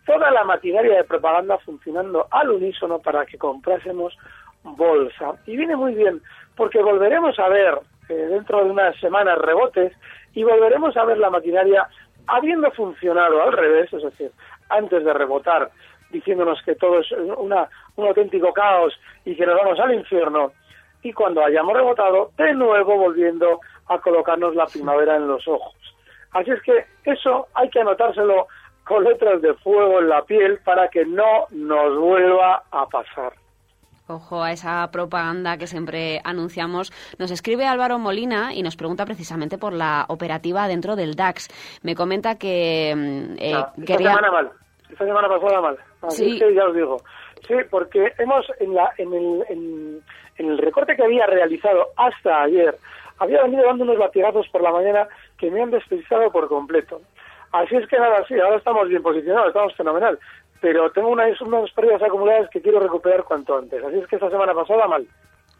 toda 0.06 0.30
la 0.30 0.44
maquinaria 0.44 0.96
de 0.96 1.04
propaganda 1.04 1.58
funcionando 1.58 2.28
al 2.30 2.50
unísono 2.50 3.00
para 3.00 3.26
que 3.26 3.36
comprásemos 3.36 4.16
bolsa. 4.62 5.34
Y 5.46 5.56
viene 5.56 5.74
muy 5.74 5.94
bien, 5.94 6.22
porque 6.56 6.80
volveremos 6.80 7.36
a 7.38 7.48
ver 7.48 7.80
eh, 8.08 8.14
dentro 8.14 8.64
de 8.64 8.70
unas 8.70 8.96
semanas 9.00 9.38
rebotes 9.38 9.92
y 10.34 10.44
volveremos 10.44 10.96
a 10.96 11.04
ver 11.04 11.18
la 11.18 11.30
maquinaria 11.30 11.88
habiendo 12.26 12.70
funcionado 12.72 13.42
al 13.42 13.52
revés, 13.52 13.92
es 13.92 14.02
decir, 14.02 14.30
antes 14.68 15.04
de 15.04 15.12
rebotar, 15.12 15.70
diciéndonos 16.10 16.62
que 16.62 16.74
todo 16.74 17.00
es 17.00 17.10
una, 17.12 17.68
un 17.96 18.06
auténtico 18.06 18.52
caos 18.52 18.98
y 19.24 19.34
que 19.34 19.46
nos 19.46 19.56
vamos 19.56 19.78
al 19.80 19.94
infierno, 19.94 20.52
y 21.02 21.12
cuando 21.12 21.44
hayamos 21.44 21.74
rebotado, 21.74 22.30
de 22.36 22.54
nuevo 22.54 22.96
volviendo 22.96 23.60
a 23.88 23.98
colocarnos 23.98 24.54
la 24.54 24.66
primavera 24.66 25.16
en 25.16 25.28
los 25.28 25.46
ojos. 25.46 25.74
Así 26.32 26.50
es 26.50 26.62
que 26.62 26.84
eso 27.04 27.46
hay 27.54 27.68
que 27.68 27.80
anotárselo 27.80 28.46
con 28.84 29.04
letras 29.04 29.40
de 29.42 29.54
fuego 29.54 30.00
en 30.00 30.08
la 30.08 30.22
piel 30.22 30.58
para 30.64 30.88
que 30.88 31.04
no 31.04 31.46
nos 31.50 31.98
vuelva 31.98 32.62
a 32.70 32.86
pasar. 32.86 33.32
Ojo 34.06 34.42
a 34.42 34.52
esa 34.52 34.90
propaganda 34.90 35.56
que 35.56 35.66
siempre 35.66 36.20
anunciamos. 36.24 36.92
Nos 37.18 37.30
escribe 37.30 37.66
Álvaro 37.66 37.98
Molina 37.98 38.52
y 38.52 38.62
nos 38.62 38.76
pregunta 38.76 39.06
precisamente 39.06 39.56
por 39.56 39.72
la 39.72 40.04
operativa 40.08 40.68
dentro 40.68 40.94
del 40.94 41.14
DAX. 41.14 41.48
Me 41.82 41.94
comenta 41.94 42.36
que 42.36 42.92
mm, 42.94 43.36
eh, 43.38 43.64
esta 43.78 43.96
semana 43.96 44.30
mal. 44.30 44.50
Esta 44.90 45.06
semana 45.06 45.28
pasada 45.28 45.60
mal. 45.62 45.78
Así 46.02 46.32
sí. 46.32 46.38
que 46.38 46.54
ya 46.54 46.66
os 46.66 46.74
digo. 46.74 46.98
Sí, 47.48 47.54
porque 47.70 48.12
hemos 48.18 48.44
en, 48.60 48.74
la, 48.74 48.92
en, 48.98 49.14
el, 49.14 49.44
en, 49.48 50.02
en 50.36 50.50
el 50.50 50.58
recorte 50.58 50.96
que 50.96 51.04
había 51.04 51.26
realizado 51.26 51.88
hasta 51.96 52.42
ayer, 52.42 52.76
había 53.18 53.42
venido 53.42 53.64
dando 53.64 53.84
unos 53.84 53.98
latigazos 53.98 54.46
por 54.48 54.62
la 54.62 54.72
mañana 54.72 55.08
que 55.38 55.50
me 55.50 55.62
han 55.62 55.70
despistado 55.70 56.30
por 56.30 56.48
completo. 56.48 57.00
Así 57.52 57.76
es 57.76 57.86
que 57.88 57.98
nada, 57.98 58.24
sí, 58.26 58.34
ahora 58.34 58.56
estamos 58.56 58.88
bien 58.88 59.02
posicionados, 59.02 59.48
estamos 59.48 59.74
fenomenal, 59.76 60.18
pero 60.64 60.90
tengo 60.92 61.10
unas, 61.10 61.38
unas 61.42 61.70
pérdidas 61.72 62.00
acumuladas 62.00 62.48
que 62.48 62.62
quiero 62.62 62.80
recuperar 62.80 63.22
cuanto 63.24 63.54
antes. 63.54 63.84
Así 63.84 63.98
es 63.98 64.06
que 64.06 64.16
esta 64.16 64.30
semana 64.30 64.54
pasada 64.54 64.88
mal. 64.88 65.06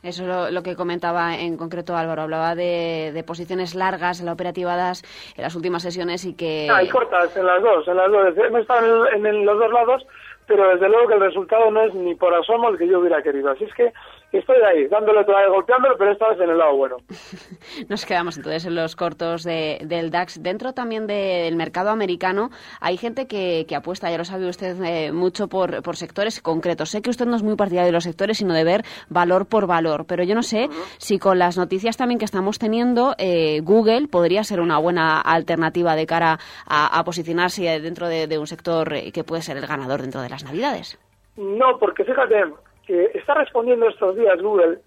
Eso 0.03 0.23
es 0.47 0.51
lo, 0.51 0.63
que 0.63 0.77
comentaba 0.77 1.37
en 1.37 1.59
concreto 1.59 1.95
Álvaro. 1.95 2.23
Hablaba 2.23 2.55
de, 2.55 3.23
posiciones 3.27 3.75
largas 3.75 4.21
en 4.21 4.27
la 4.27 4.33
operativa 4.33 4.77
DAS 4.77 5.03
en 5.37 5.43
las 5.43 5.55
últimas 5.57 5.83
sesiones 5.83 6.25
y 6.25 6.35
que... 6.35 6.69
Ah, 6.73 6.83
y 6.83 6.89
cortas 6.89 7.37
en 7.37 7.45
las 7.45 7.63
dos, 7.63 7.87
en 7.87 7.99
las 7.99 8.11
dos. 8.11 8.35
Hemos 8.35 8.63
estado 8.63 9.11
en 9.11 9.45
los 9.45 9.59
dos 9.59 9.71
lados, 9.71 10.07
pero 10.47 10.71
desde 10.71 10.89
luego 10.89 11.09
que 11.09 11.15
el 11.15 11.21
resultado 11.21 11.71
no 11.71 11.83
es 11.83 11.93
ni 11.93 12.15
por 12.15 12.33
asomo 12.33 12.71
el 12.71 12.79
que 12.79 12.89
yo 12.89 13.01
hubiera 13.01 13.23
querido. 13.23 13.51
Así 13.51 13.65
es 13.65 13.75
que 13.75 13.93
estoy 14.39 14.57
ahí, 14.63 14.87
dándole 14.89 15.21
otra 15.21 15.41
vez, 15.41 15.49
golpeándolo, 15.51 15.97
pero 15.97 16.13
esta 16.13 16.29
vez 16.29 16.41
en 16.41 16.51
el 16.51 16.59
lado 16.59 16.77
bueno. 16.77 16.97
Nos 17.89 18.05
quedamos 18.05 18.37
entonces 18.37 18.65
en 18.67 18.75
los 18.75 18.97
cortos 18.97 19.45
de, 19.45 19.79
del 19.85 20.11
DAX. 20.11 20.43
Dentro 20.43 20.73
también 20.73 21.07
del 21.07 21.57
mercado 21.57 21.91
americano 21.91 22.51
hay 22.81 22.97
gente 22.97 23.27
que, 23.27 23.65
que 23.69 23.77
apuesta, 23.77 24.11
ya 24.11 24.19
lo 24.19 24.25
sabe 24.25 24.49
usted, 24.49 24.77
eh, 24.83 25.13
mucho 25.13 25.49
por, 25.49 25.83
por 25.83 25.97
sectores 25.97 26.41
concretos. 26.41 26.91
Sé 26.91 27.03
que 27.03 27.11
usted 27.11 27.27
no 27.27 27.37
es 27.37 27.43
muy 27.43 27.57
partidario 27.57 27.87
de 27.87 27.93
los 27.93 28.05
sectores, 28.05 28.39
sino 28.39 28.55
de 28.55 28.65
ver 28.65 28.83
valor 29.09 29.47
por 29.47 29.67
valor, 29.67 30.07
pero 30.07 30.25
yo 30.25 30.35
no 30.35 30.43
sé 30.43 30.69
si 30.99 31.19
con 31.19 31.39
las 31.39 31.57
noticias 31.57 31.97
también 31.97 32.19
que 32.19 32.25
estamos 32.25 32.59
teniendo, 32.59 33.15
eh, 33.19 33.61
Google 33.63 34.09
podría 34.09 34.45
ser 34.45 34.61
una 34.61 34.79
buena 34.79 35.21
alternativa 35.21 35.97
de 35.97 36.07
cara 36.07 36.39
a, 36.67 37.03
posicionarse 37.05 37.81
dentro 37.81 38.09
de, 38.09 38.27
de 38.27 38.39
un 38.39 38.47
sector 38.47 38.95
eh, 38.95 39.13
que 39.13 39.25
puede 39.25 39.43
ser 39.43 39.57
el 39.57 39.67
ganador 39.67 40.01
dentro 40.01 40.23
de 40.23 40.29
las 40.29 40.45
Navidades. 40.45 40.99
No, 41.37 41.79
porque 41.79 42.05
fíjate, 42.05 42.45
que 42.87 43.11
está 43.15 43.35
respondiendo 43.35 43.89
estos 43.89 44.17
días 44.17 44.41
Google 44.41 44.79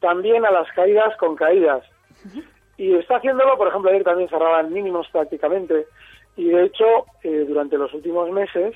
también 0.00 0.44
a 0.44 0.50
las 0.50 0.70
caídas 0.72 1.16
con 1.16 1.36
caídas. 1.36 1.84
Y 2.76 2.94
está 2.94 3.16
haciéndolo, 3.16 3.56
por 3.58 3.68
ejemplo, 3.68 3.90
ayer 3.90 4.04
también 4.04 4.28
cerraban 4.28 4.72
mínimos 4.72 5.06
prácticamente. 5.12 5.86
Y 6.36 6.48
de 6.48 6.64
hecho, 6.64 7.04
eh, 7.22 7.44
durante 7.46 7.76
los 7.76 7.92
últimos 7.92 8.30
meses 8.30 8.74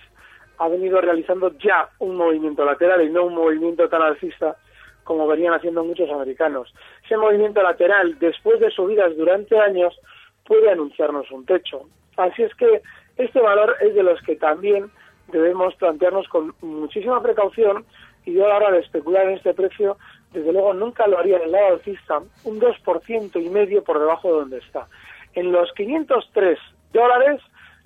ha 0.58 0.68
venido 0.68 1.00
realizando 1.00 1.50
ya 1.58 1.88
un 1.98 2.16
movimiento 2.16 2.64
lateral 2.64 3.02
y 3.02 3.10
no 3.10 3.24
un 3.24 3.34
movimiento 3.34 3.88
tan 3.88 4.02
alcista 4.02 4.56
como 5.02 5.26
venían 5.26 5.54
haciendo 5.54 5.84
muchos 5.84 6.10
americanos. 6.10 6.72
Ese 7.04 7.16
movimiento 7.16 7.62
lateral, 7.62 8.18
después 8.18 8.60
de 8.60 8.70
subidas 8.70 9.16
durante 9.16 9.58
años, 9.58 9.98
puede 10.46 10.70
anunciarnos 10.70 11.30
un 11.30 11.44
techo. 11.44 11.88
Así 12.16 12.42
es 12.42 12.54
que 12.54 12.82
este 13.16 13.40
valor 13.40 13.76
es 13.80 13.94
de 13.94 14.02
los 14.02 14.20
que 14.22 14.36
también 14.36 14.90
debemos 15.28 15.74
plantearnos 15.76 16.28
con 16.28 16.54
muchísima 16.60 17.22
precaución 17.22 17.84
y 18.24 18.32
yo 18.32 18.46
a 18.46 18.48
la 18.48 18.56
hora 18.56 18.70
de 18.72 18.80
especular 18.80 19.26
en 19.28 19.36
este 19.36 19.54
precio, 19.54 19.96
desde 20.32 20.52
luego 20.52 20.74
nunca 20.74 21.06
lo 21.06 21.18
haría 21.18 21.36
en 21.36 21.44
el 21.44 21.52
lado 21.52 21.74
alcista, 21.74 22.20
un 22.44 22.60
2% 22.60 23.44
y 23.44 23.48
medio 23.50 23.84
por 23.84 23.98
debajo 23.98 24.28
de 24.28 24.40
donde 24.40 24.58
está. 24.58 24.88
En 25.34 25.52
los 25.52 25.72
503 25.72 26.58
dólares 26.92 27.40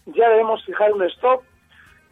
ya 0.06 0.28
debemos 0.30 0.64
fijar 0.64 0.92
un 0.92 1.02
stop 1.04 1.42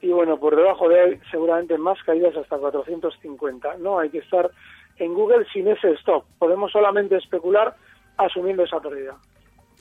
y 0.03 0.09
bueno, 0.09 0.39
por 0.39 0.55
debajo 0.57 0.89
de 0.89 1.03
él 1.03 1.21
seguramente 1.31 1.79
más 1.79 2.03
caídas 2.05 2.37
hasta 2.37 2.59
450. 2.59 3.77
No 3.79 3.99
hay 3.99 4.11
que 4.11 4.19
estar 4.19 4.51
en 4.99 5.15
Google 5.15 5.47
sin 5.53 5.69
ese 5.69 5.93
stop. 5.93 6.25
Podemos 6.39 6.73
solamente 6.73 7.17
especular 7.17 7.75
asumiendo 8.17 8.65
esa 8.65 8.81
pérdida. 8.81 9.17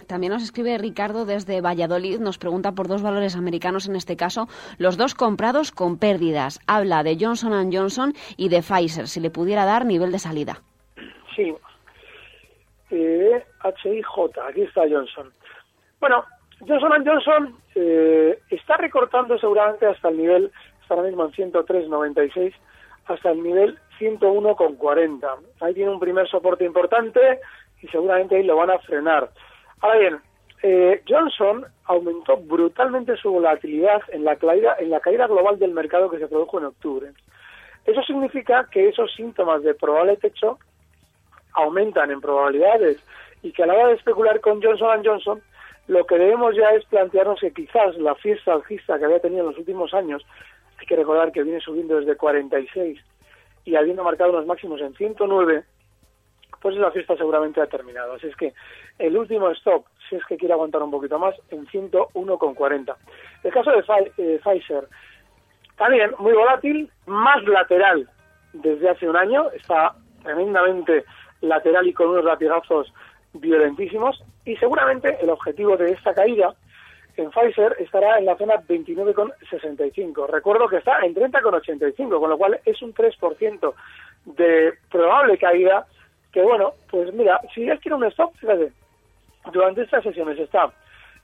También 0.07 0.33
nos 0.33 0.43
escribe 0.43 0.77
Ricardo 0.77 1.25
desde 1.25 1.61
Valladolid, 1.61 2.19
nos 2.19 2.37
pregunta 2.37 2.73
por 2.73 2.87
dos 2.87 3.01
valores 3.01 3.35
americanos 3.35 3.87
en 3.87 3.95
este 3.95 4.15
caso, 4.15 4.47
los 4.77 4.97
dos 4.97 5.15
comprados 5.15 5.71
con 5.71 5.97
pérdidas. 5.97 6.59
Habla 6.67 7.03
de 7.03 7.17
Johnson 7.19 7.71
Johnson 7.71 8.13
y 8.37 8.49
de 8.49 8.61
Pfizer, 8.61 9.07
si 9.07 9.19
le 9.19 9.31
pudiera 9.31 9.65
dar 9.65 9.85
nivel 9.85 10.11
de 10.11 10.19
salida. 10.19 10.61
Sí. 11.35 11.53
Eh, 12.91 13.43
H-I-J, 13.61 14.47
aquí 14.47 14.61
está 14.61 14.81
Johnson. 14.89 15.31
Bueno, 15.99 16.23
Johnson 16.67 17.03
Johnson 17.05 17.55
eh, 17.73 18.39
está 18.49 18.77
recortando 18.77 19.37
seguramente 19.39 19.87
hasta 19.87 20.09
el 20.09 20.17
nivel, 20.17 20.51
está 20.81 20.93
ahora 20.93 21.07
mismo 21.07 21.25
en 21.25 21.31
103.96, 21.31 22.53
hasta 23.07 23.31
el 23.31 23.43
nivel 23.43 23.79
101.40. 23.99 25.27
Ahí 25.61 25.73
tiene 25.73 25.91
un 25.91 25.99
primer 25.99 26.27
soporte 26.29 26.63
importante 26.63 27.39
y 27.81 27.87
seguramente 27.87 28.35
ahí 28.35 28.43
lo 28.43 28.57
van 28.57 28.71
a 28.71 28.79
frenar. 28.79 29.29
Ahora 29.81 29.99
bien, 29.99 30.19
eh, 30.63 31.03
Johnson 31.07 31.65
aumentó 31.85 32.37
brutalmente 32.37 33.15
su 33.17 33.31
volatilidad 33.31 34.01
en 34.09 34.23
la, 34.23 34.35
caída, 34.35 34.75
en 34.79 34.89
la 34.89 34.99
caída 34.99 35.27
global 35.27 35.59
del 35.59 35.71
mercado 35.71 36.09
que 36.09 36.19
se 36.19 36.27
produjo 36.27 36.59
en 36.59 36.65
octubre. 36.65 37.11
Eso 37.85 38.01
significa 38.01 38.67
que 38.71 38.89
esos 38.89 39.13
síntomas 39.13 39.61
de 39.63 39.75
probable 39.75 40.17
techo 40.17 40.57
aumentan 41.53 42.11
en 42.11 42.19
probabilidades 42.19 42.97
y 43.43 43.51
que 43.51 43.63
a 43.63 43.67
la 43.67 43.75
hora 43.75 43.87
de 43.89 43.93
especular 43.93 44.41
con 44.41 44.61
Johnson 44.61 45.03
Johnson 45.05 45.41
lo 45.87 46.05
que 46.05 46.17
debemos 46.17 46.55
ya 46.55 46.71
es 46.71 46.83
plantearnos 46.85 47.39
que 47.39 47.51
quizás 47.51 47.95
la 47.97 48.15
fiesta 48.15 48.53
alcista 48.53 48.97
que 48.97 49.05
había 49.05 49.19
tenido 49.19 49.41
en 49.41 49.49
los 49.49 49.59
últimos 49.59 49.93
años, 49.93 50.25
hay 50.79 50.85
que 50.87 50.95
recordar 50.95 51.31
que 51.31 51.43
viene 51.43 51.59
subiendo 51.59 51.99
desde 51.99 52.15
46 52.15 52.99
y 53.65 53.75
habiendo 53.75 54.03
marcado 54.03 54.31
unos 54.31 54.47
máximos 54.47 54.81
en 54.81 54.95
109, 54.95 55.63
pues 56.65 56.77
esa 56.77 56.89
fiesta 56.89 57.15
seguramente 57.15 57.61
ha 57.61 57.67
terminado. 57.67 58.13
Así 58.13 58.25
es 58.25 58.35
que 58.35 58.51
el 58.97 59.15
último 59.15 59.51
stop, 59.51 59.85
si 60.09 60.15
es 60.15 60.25
que 60.25 60.35
quiere 60.35 60.55
aguantar 60.55 60.81
un 60.81 60.89
poquito 60.89 61.19
más, 61.19 61.35
en 61.51 61.67
101,40. 61.67 62.95
El 63.43 63.53
caso 63.53 63.69
de 63.69 63.83
eh, 64.17 64.39
Pfizer, 64.43 64.87
también 65.77 66.09
muy 66.17 66.33
volátil, 66.33 66.89
más 67.05 67.43
lateral 67.43 68.09
desde 68.53 68.89
hace 68.89 69.07
un 69.07 69.15
año, 69.15 69.51
está 69.51 69.93
tremendamente 70.23 71.05
lateral 71.41 71.85
y 71.85 71.93
con 71.93 72.09
unos 72.09 72.25
latigazos 72.25 72.91
violentísimos, 73.33 74.23
y 74.43 74.55
seguramente 74.55 75.19
el 75.21 75.29
objetivo 75.29 75.77
de 75.77 75.91
esta 75.91 76.15
caída 76.15 76.55
en 77.15 77.29
Pfizer 77.29 77.75
estará 77.77 78.17
en 78.17 78.25
la 78.25 78.37
zona 78.37 78.55
29,65. 78.55 80.27
Recuerdo 80.27 80.67
que 80.67 80.77
está 80.77 80.97
en 81.05 81.13
30,85, 81.13 82.19
con 82.19 82.31
lo 82.31 82.39
cual 82.39 82.59
es 82.65 82.81
un 82.81 82.91
3% 82.91 83.73
de 84.25 84.73
probable 84.89 85.37
caída 85.37 85.85
que 86.35 86.41
bueno, 86.41 86.73
pues 86.91 87.13
mira, 87.13 87.39
si 87.53 87.65
ya 87.65 87.77
quiere 87.77 87.95
un 87.95 88.03
stop, 88.03 88.35
fíjate, 88.35 88.73
durante 89.53 89.83
estas 89.83 90.03
sesiones 90.03 90.37
está 90.37 90.69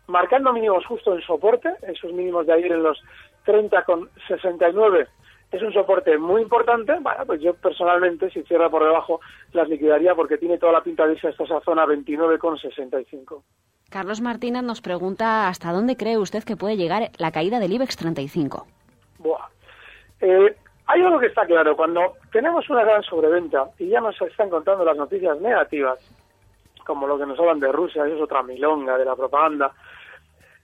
marcando 0.07 0.53
mínimos 0.53 0.85
justo 0.85 1.13
en 1.13 1.21
soporte, 1.21 1.67
esos 1.81 2.13
mínimos 2.13 2.47
de 2.47 2.53
ayer 2.53 2.71
en 2.71 2.81
los 2.81 2.97
30,69 3.45 5.07
es 5.51 5.61
un 5.61 5.73
soporte 5.73 6.17
muy 6.17 6.41
importante, 6.41 6.97
bueno, 7.01 7.25
pues 7.25 7.41
yo 7.41 7.53
personalmente, 7.55 8.29
si 8.29 8.41
cierra 8.43 8.69
por 8.69 8.85
debajo, 8.85 9.19
las 9.51 9.67
liquidaría 9.67 10.15
porque 10.15 10.37
tiene 10.37 10.57
toda 10.57 10.71
la 10.71 10.81
pinta 10.81 11.05
de 11.05 11.15
irse 11.15 11.27
hasta 11.27 11.43
esa 11.43 11.59
zona 11.59 11.85
29,65. 11.85 13.43
Carlos 13.89 14.21
Martínez 14.21 14.63
nos 14.63 14.79
pregunta 14.79 15.49
hasta 15.49 15.73
dónde 15.73 15.97
cree 15.97 16.17
usted 16.17 16.45
que 16.45 16.55
puede 16.55 16.77
llegar 16.77 17.11
la 17.17 17.33
caída 17.33 17.59
del 17.59 17.73
IBEX 17.73 17.97
35. 17.97 18.65
Buah. 19.19 19.49
Eh, 20.21 20.55
hay 20.91 21.01
algo 21.01 21.19
que 21.19 21.27
está 21.27 21.45
claro, 21.45 21.75
cuando 21.75 22.13
tenemos 22.31 22.69
una 22.69 22.83
gran 22.83 23.01
sobreventa 23.03 23.65
y 23.79 23.88
ya 23.88 24.01
nos 24.01 24.21
están 24.21 24.50
contando 24.50 24.83
las 24.83 24.98
noticias 24.98 25.39
negativas, 25.39 26.00
como 26.86 27.07
lo 27.07 27.17
que 27.17 27.25
nos 27.25 27.39
hablan 27.39 27.60
de 27.60 27.71
Rusia, 27.71 28.05
eso 28.05 28.15
es 28.15 28.21
otra 28.21 28.43
milonga 28.43 28.98
de 28.98 29.05
la 29.05 29.15
propaganda, 29.15 29.71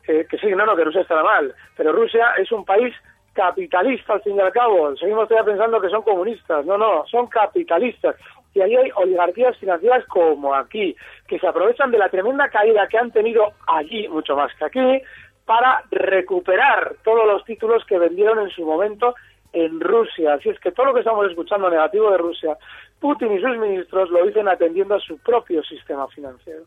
eh, 0.07 0.25
que 0.29 0.37
sí, 0.37 0.47
no, 0.47 0.65
no, 0.65 0.75
que 0.75 0.83
Rusia 0.83 1.01
estará 1.01 1.23
mal, 1.23 1.53
pero 1.77 1.93
Rusia 1.93 2.33
es 2.37 2.51
un 2.51 2.65
país 2.65 2.93
capitalista 3.31 4.13
al 4.13 4.21
fin 4.21 4.35
y 4.35 4.39
al 4.39 4.51
cabo, 4.51 4.95
seguimos 4.97 5.29
todavía 5.29 5.51
pensando 5.51 5.79
que 5.79 5.89
son 5.89 6.01
comunistas, 6.01 6.65
no, 6.65 6.77
no, 6.77 7.05
son 7.07 7.27
capitalistas, 7.27 8.15
y 8.53 8.61
ahí 8.61 8.75
hay 8.75 8.91
oligarquías 8.95 9.55
financieras 9.57 10.03
como 10.07 10.53
aquí, 10.53 10.95
que 11.27 11.39
se 11.39 11.47
aprovechan 11.47 11.91
de 11.91 11.99
la 11.99 12.09
tremenda 12.09 12.49
caída 12.49 12.87
que 12.87 12.97
han 12.97 13.11
tenido 13.11 13.53
allí, 13.67 14.07
mucho 14.09 14.35
más 14.35 14.51
que 14.55 14.65
aquí, 14.65 15.01
para 15.45 15.83
recuperar 15.91 16.95
todos 17.03 17.25
los 17.25 17.45
títulos 17.45 17.85
que 17.85 17.97
vendieron 17.97 18.39
en 18.39 18.49
su 18.49 18.65
momento 18.65 19.15
en 19.63 19.79
Rusia. 19.79 20.33
Así 20.33 20.49
es 20.49 20.59
que 20.59 20.71
todo 20.71 20.87
lo 20.87 20.93
que 20.93 20.99
estamos 20.99 21.27
escuchando 21.27 21.69
negativo 21.69 22.11
de 22.11 22.17
Rusia, 22.17 22.57
Putin 22.99 23.31
y 23.33 23.41
sus 23.41 23.57
ministros 23.57 24.09
lo 24.09 24.25
dicen 24.25 24.47
atendiendo 24.47 24.95
a 24.95 24.99
su 24.99 25.17
propio 25.19 25.63
sistema 25.63 26.07
financiero. 26.09 26.63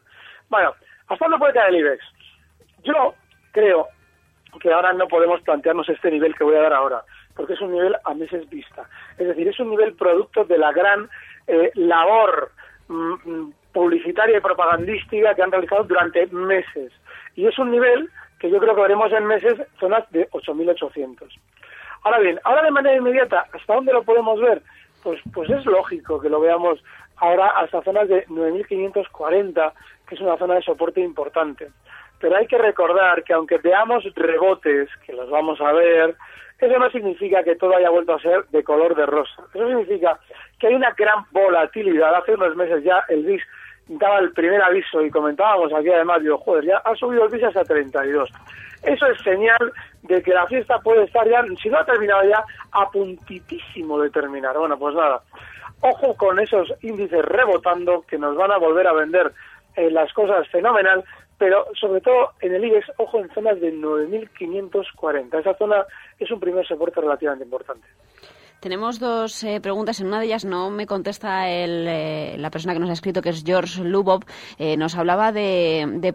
Bueno, 0.48 0.74
¿hasta 1.08 1.24
dónde 1.24 1.38
puede 1.38 1.54
caer 1.54 1.74
el 1.74 1.80
IBEX? 1.80 2.04
Yo 2.82 3.14
creo 3.52 3.88
que 4.60 4.72
ahora 4.72 4.92
no 4.92 5.06
podemos 5.06 5.40
plantearnos 5.42 5.88
este 5.88 6.10
nivel 6.10 6.34
que 6.34 6.44
voy 6.44 6.56
a 6.56 6.62
dar 6.62 6.72
ahora, 6.72 7.04
porque 7.36 7.52
es 7.52 7.60
un 7.60 7.72
nivel 7.72 7.96
a 8.04 8.14
meses 8.14 8.48
vista. 8.50 8.88
Es 9.16 9.28
decir, 9.28 9.46
es 9.46 9.60
un 9.60 9.70
nivel 9.70 9.94
producto 9.94 10.44
de 10.44 10.58
la 10.58 10.72
gran 10.72 11.08
eh, 11.46 11.70
labor 11.74 12.50
mm, 12.88 13.14
mm, 13.24 13.54
publicitaria 13.72 14.38
y 14.38 14.40
propagandística 14.40 15.34
que 15.34 15.42
han 15.42 15.52
realizado 15.52 15.84
durante 15.84 16.26
meses. 16.28 16.92
Y 17.36 17.46
es 17.46 17.56
un 17.58 17.70
nivel 17.70 18.10
que 18.40 18.50
yo 18.50 18.58
creo 18.58 18.74
que 18.74 18.82
veremos 18.82 19.12
en 19.12 19.26
meses 19.26 19.54
zonas 19.78 20.10
de 20.10 20.28
8.800. 20.30 21.28
Ahora 22.02 22.18
bien, 22.18 22.40
ahora 22.44 22.62
de 22.62 22.70
manera 22.70 22.96
inmediata, 22.96 23.46
¿hasta 23.52 23.74
dónde 23.74 23.92
lo 23.92 24.02
podemos 24.02 24.40
ver? 24.40 24.62
Pues, 25.02 25.20
pues 25.32 25.50
es 25.50 25.64
lógico 25.66 26.20
que 26.20 26.28
lo 26.28 26.40
veamos 26.40 26.82
ahora 27.16 27.48
hasta 27.48 27.82
zonas 27.82 28.08
de 28.08 28.26
9.540, 28.28 29.72
que 30.08 30.14
es 30.14 30.20
una 30.20 30.36
zona 30.36 30.54
de 30.54 30.62
soporte 30.62 31.00
importante. 31.00 31.70
pero 32.18 32.36
hay 32.36 32.46
que 32.46 32.58
recordar 32.58 33.24
que 33.24 33.32
aunque 33.32 33.58
veamos 33.58 34.04
rebotes, 34.14 34.88
que 35.06 35.12
los 35.12 35.30
vamos 35.30 35.60
a 35.60 35.72
ver, 35.72 36.16
eso 36.58 36.78
no 36.78 36.90
significa 36.90 37.42
que 37.42 37.56
todo 37.56 37.74
haya 37.74 37.88
vuelto 37.88 38.14
a 38.14 38.20
ser 38.20 38.44
de 38.48 38.62
color 38.62 38.94
de 38.94 39.06
rosa. 39.06 39.42
Eso 39.54 39.66
significa 39.66 40.20
que 40.58 40.66
hay 40.66 40.74
una 40.74 40.90
gran 40.92 41.24
volatilidad. 41.30 42.14
Hace 42.14 42.34
unos 42.34 42.54
meses 42.56 42.84
ya 42.84 43.02
el 43.08 43.24
VIX 43.24 43.42
daba 43.98 44.20
el 44.20 44.32
primer 44.32 44.62
aviso 44.62 45.02
y 45.02 45.10
comentábamos 45.10 45.72
aquí 45.72 45.88
además, 45.90 46.22
digo, 46.22 46.38
joder, 46.38 46.64
ya 46.64 46.76
ha 46.78 46.94
subido 46.94 47.24
el 47.24 47.30
VIX 47.30 47.44
hasta 47.44 47.64
32. 47.64 48.30
Eso 48.82 49.06
es 49.06 49.20
señal 49.22 49.72
de 50.02 50.22
que 50.22 50.32
la 50.32 50.46
fiesta 50.46 50.78
puede 50.78 51.04
estar 51.04 51.28
ya, 51.28 51.44
si 51.60 51.68
no 51.68 51.78
ha 51.78 51.84
terminado 51.84 52.22
ya, 52.28 52.42
a 52.72 52.90
puntitísimo 52.90 53.98
de 54.00 54.10
terminar. 54.10 54.56
Bueno, 54.56 54.78
pues 54.78 54.94
nada, 54.94 55.20
ojo 55.80 56.14
con 56.16 56.38
esos 56.38 56.72
índices 56.82 57.24
rebotando 57.24 58.02
que 58.02 58.16
nos 58.16 58.36
van 58.36 58.52
a 58.52 58.58
volver 58.58 58.86
a 58.86 58.92
vender 58.92 59.32
eh, 59.76 59.90
las 59.90 60.12
cosas 60.12 60.48
fenomenal, 60.48 61.04
pero 61.36 61.66
sobre 61.74 62.00
todo 62.00 62.30
en 62.40 62.54
el 62.54 62.64
IBEX, 62.64 62.92
ojo 62.98 63.18
en 63.18 63.28
zonas 63.30 63.60
de 63.60 63.74
9.540. 63.74 65.40
Esa 65.40 65.54
zona 65.54 65.84
es 66.18 66.30
un 66.30 66.38
primer 66.38 66.66
soporte 66.66 67.00
relativamente 67.00 67.44
importante. 67.44 67.86
Tenemos 68.60 68.98
dos 68.98 69.42
eh, 69.42 69.58
preguntas. 69.60 70.00
En 70.00 70.08
una 70.08 70.20
de 70.20 70.26
ellas 70.26 70.44
no 70.44 70.70
me 70.70 70.86
contesta 70.86 71.48
el, 71.48 71.86
eh, 71.88 72.36
la 72.38 72.50
persona 72.50 72.74
que 72.74 72.80
nos 72.80 72.90
ha 72.90 72.92
escrito, 72.92 73.22
que 73.22 73.30
es 73.30 73.42
George 73.42 73.82
Lubov. 73.82 74.24
Eh, 74.58 74.76
nos 74.76 74.96
hablaba 74.96 75.32
de, 75.32 75.86
de, 75.94 76.12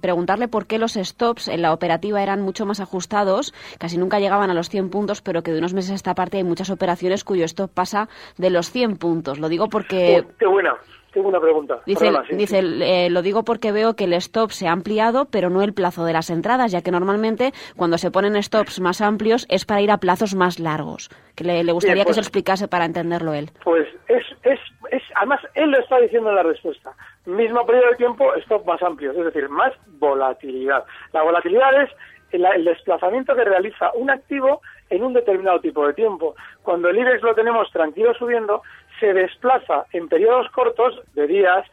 preguntarle 0.00 0.46
por 0.46 0.66
qué 0.66 0.78
los 0.78 0.92
stops 0.92 1.48
en 1.48 1.62
la 1.62 1.72
operativa 1.72 2.22
eran 2.22 2.42
mucho 2.42 2.66
más 2.66 2.80
ajustados, 2.80 3.54
casi 3.78 3.96
nunca 3.96 4.20
llegaban 4.20 4.50
a 4.50 4.54
los 4.54 4.68
100 4.68 4.90
puntos, 4.90 5.22
pero 5.22 5.42
que 5.42 5.52
de 5.52 5.58
unos 5.58 5.72
meses 5.72 5.92
a 5.92 5.94
esta 5.94 6.14
parte 6.14 6.36
hay 6.36 6.44
muchas 6.44 6.68
operaciones 6.68 7.24
cuyo 7.24 7.46
stop 7.46 7.70
pasa 7.70 8.10
de 8.36 8.50
los 8.50 8.70
100 8.70 8.98
puntos. 8.98 9.38
Lo 9.38 9.48
digo 9.48 9.68
porque... 9.68 10.26
qué 10.38 10.46
buena. 10.46 10.76
Tengo 11.12 11.28
una 11.28 11.40
pregunta. 11.40 11.80
Dice, 11.86 12.10
dice 12.30 12.58
eh, 12.60 13.10
lo 13.10 13.22
digo 13.22 13.42
porque 13.42 13.72
veo 13.72 13.94
que 13.94 14.04
el 14.04 14.12
stop 14.14 14.50
se 14.50 14.68
ha 14.68 14.72
ampliado, 14.72 15.26
pero 15.30 15.50
no 15.50 15.62
el 15.62 15.72
plazo 15.72 16.04
de 16.04 16.12
las 16.12 16.30
entradas, 16.30 16.70
ya 16.70 16.82
que 16.82 16.90
normalmente 16.90 17.52
cuando 17.76 17.98
se 17.98 18.10
ponen 18.10 18.40
stops 18.42 18.80
más 18.80 19.00
amplios 19.00 19.46
es 19.48 19.64
para 19.64 19.80
ir 19.80 19.90
a 19.90 19.98
plazos 19.98 20.34
más 20.34 20.60
largos. 20.60 21.08
Que 21.34 21.44
le, 21.44 21.64
le 21.64 21.72
gustaría 21.72 22.04
que 22.04 22.12
se 22.12 22.20
lo 22.20 22.24
explicase 22.24 22.68
para 22.68 22.84
entenderlo 22.84 23.34
él. 23.34 23.50
Pues 23.64 23.88
es, 24.08 24.24
es, 24.44 24.60
es, 24.90 25.02
además 25.16 25.40
él 25.54 25.70
lo 25.70 25.80
está 25.80 25.98
diciendo 25.98 26.30
en 26.30 26.36
la 26.36 26.42
respuesta. 26.42 26.92
Mismo 27.26 27.64
periodo 27.66 27.90
de 27.90 27.96
tiempo, 27.96 28.34
stop 28.36 28.66
más 28.66 28.82
amplios, 28.82 29.16
es 29.16 29.24
decir, 29.24 29.48
más 29.48 29.72
volatilidad. 29.98 30.84
La 31.12 31.22
volatilidad 31.22 31.82
es 31.82 31.90
el, 32.32 32.44
el 32.44 32.64
desplazamiento 32.64 33.34
que 33.34 33.44
realiza 33.44 33.92
un 33.94 34.10
activo 34.10 34.60
en 34.88 35.02
un 35.04 35.12
determinado 35.12 35.60
tipo 35.60 35.86
de 35.86 35.94
tiempo. 35.94 36.34
Cuando 36.62 36.88
el 36.88 36.98
IBEX 36.98 37.22
lo 37.22 37.34
tenemos 37.34 37.70
tranquilo 37.70 38.12
subiendo, 38.14 38.62
se 38.98 39.12
desplaza 39.14 39.86
en 39.92 40.08
periodos 40.08 40.50
cortos 40.50 41.00
de 41.14 41.26
días 41.26 41.66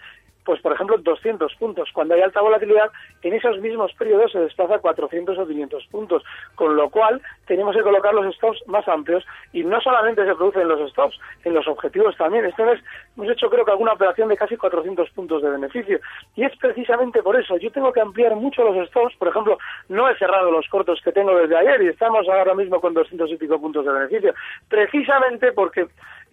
pues 0.48 0.62
por 0.62 0.72
ejemplo 0.72 0.98
200 0.98 1.54
puntos. 1.56 1.90
Cuando 1.92 2.14
hay 2.14 2.22
alta 2.22 2.40
volatilidad, 2.40 2.90
en 3.22 3.34
esos 3.34 3.60
mismos 3.60 3.92
periodos 3.96 4.32
se 4.32 4.40
desplaza 4.40 4.80
400 4.80 5.38
o 5.38 5.46
500 5.46 5.88
puntos, 5.88 6.24
con 6.56 6.78
lo 6.78 6.90
cual 6.90 7.22
tenemos 7.48 7.76
que 7.76 7.84
colocar 7.84 8.14
los 8.14 8.34
stops 8.34 8.66
más 8.66 8.88
amplios 8.88 9.26
y 9.52 9.66
no 9.66 9.82
solamente 9.82 10.26
se 10.26 10.34
producen 10.36 10.70
los 10.70 10.90
stops, 10.92 11.20
en 11.44 11.54
los 11.54 11.68
objetivos 11.68 12.16
también. 12.16 12.46
Esta 12.46 12.64
vez 12.64 12.82
hemos 13.18 13.30
hecho 13.30 13.50
creo 13.50 13.66
que 13.66 13.72
alguna 13.72 13.92
operación 13.92 14.30
de 14.30 14.38
casi 14.38 14.56
400 14.56 15.10
puntos 15.10 15.42
de 15.42 15.50
beneficio 15.50 16.00
y 16.38 16.46
es 16.46 16.56
precisamente 16.56 17.22
por 17.22 17.36
eso. 17.36 17.58
Yo 17.58 17.70
tengo 17.70 17.92
que 17.92 18.00
ampliar 18.00 18.34
mucho 18.38 18.64
los 18.64 18.88
stops, 18.88 19.18
por 19.18 19.28
ejemplo, 19.28 19.58
no 19.90 20.08
he 20.08 20.18
cerrado 20.18 20.50
los 20.50 20.66
cortos 20.70 21.02
que 21.04 21.12
tengo 21.12 21.38
desde 21.38 21.58
ayer 21.58 21.82
y 21.82 21.88
estamos 21.88 22.26
ahora 22.30 22.56
mismo 22.56 22.80
con 22.80 22.94
200 22.94 23.30
y 23.32 23.36
pico 23.36 23.60
puntos 23.60 23.86
de 23.86 23.92
beneficio, 23.92 24.34
precisamente 24.70 25.52
porque 25.52 25.88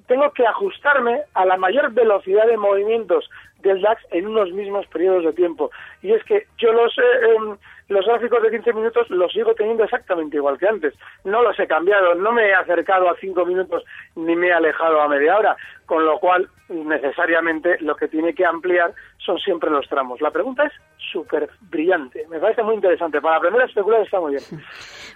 tengo 0.07 0.31
que 0.33 0.47
ajustarme 0.47 1.23
a 1.35 1.45
la 1.45 1.57
mayor 1.57 1.93
velocidad 1.93 2.47
de 2.47 2.57
movimientos 2.57 3.29
del 3.65 3.81
DAX 3.81 4.01
en 4.13 4.29
unos 4.29 4.53
mismos 4.53 4.87
periodos 4.87 5.25
de 5.25 5.33
tiempo. 5.33 5.71
Y 6.03 6.13
es 6.13 6.23
que 6.25 6.47
yo 6.59 6.73
los, 6.73 6.97
eh, 6.99 7.03
eh, 7.03 7.57
los 7.89 8.07
gráficos 8.07 8.43
de 8.43 8.51
15 8.51 8.73
minutos 8.73 9.11
los 9.11 9.33
sigo 9.33 9.55
teniendo 9.55 9.85
exactamente 9.85 10.37
igual 10.37 10.59
que 10.59 10.69
antes. 10.69 10.95
No 11.25 11.43
los 11.43 11.59
he 11.59 11.67
cambiado, 11.67 12.15
no 12.15 12.33
me 12.33 12.47
he 12.47 12.55
acercado 12.55 13.11
a 13.11 13.17
5 13.17 13.45
minutos 13.45 13.83
ni 14.15 14.37
me 14.37 14.49
he 14.49 14.53
alejado 14.53 15.01
a 15.01 15.09
media 15.09 15.37
hora, 15.37 15.57
con 15.87 16.05
lo 16.05 16.19
cual 16.19 16.49
necesariamente 16.69 17.77
lo 17.81 17.95
que 17.97 18.09
tiene 18.09 18.35
que 18.35 18.47
ampliar 18.47 18.95
son 19.19 19.39
siempre 19.39 19.71
los 19.71 19.89
tramos. 19.89 20.21
La 20.21 20.31
pregunta 20.31 20.65
es 20.65 20.73
súper 21.13 21.49
brillante, 21.71 22.27
me 22.29 22.39
parece 22.39 22.63
muy 22.63 22.75
interesante. 22.75 23.21
Para 23.21 23.37
aprender 23.37 23.63
a 23.63 23.67
especular 23.67 24.03
está 24.03 24.21
muy 24.21 24.33
bien. 24.33 24.43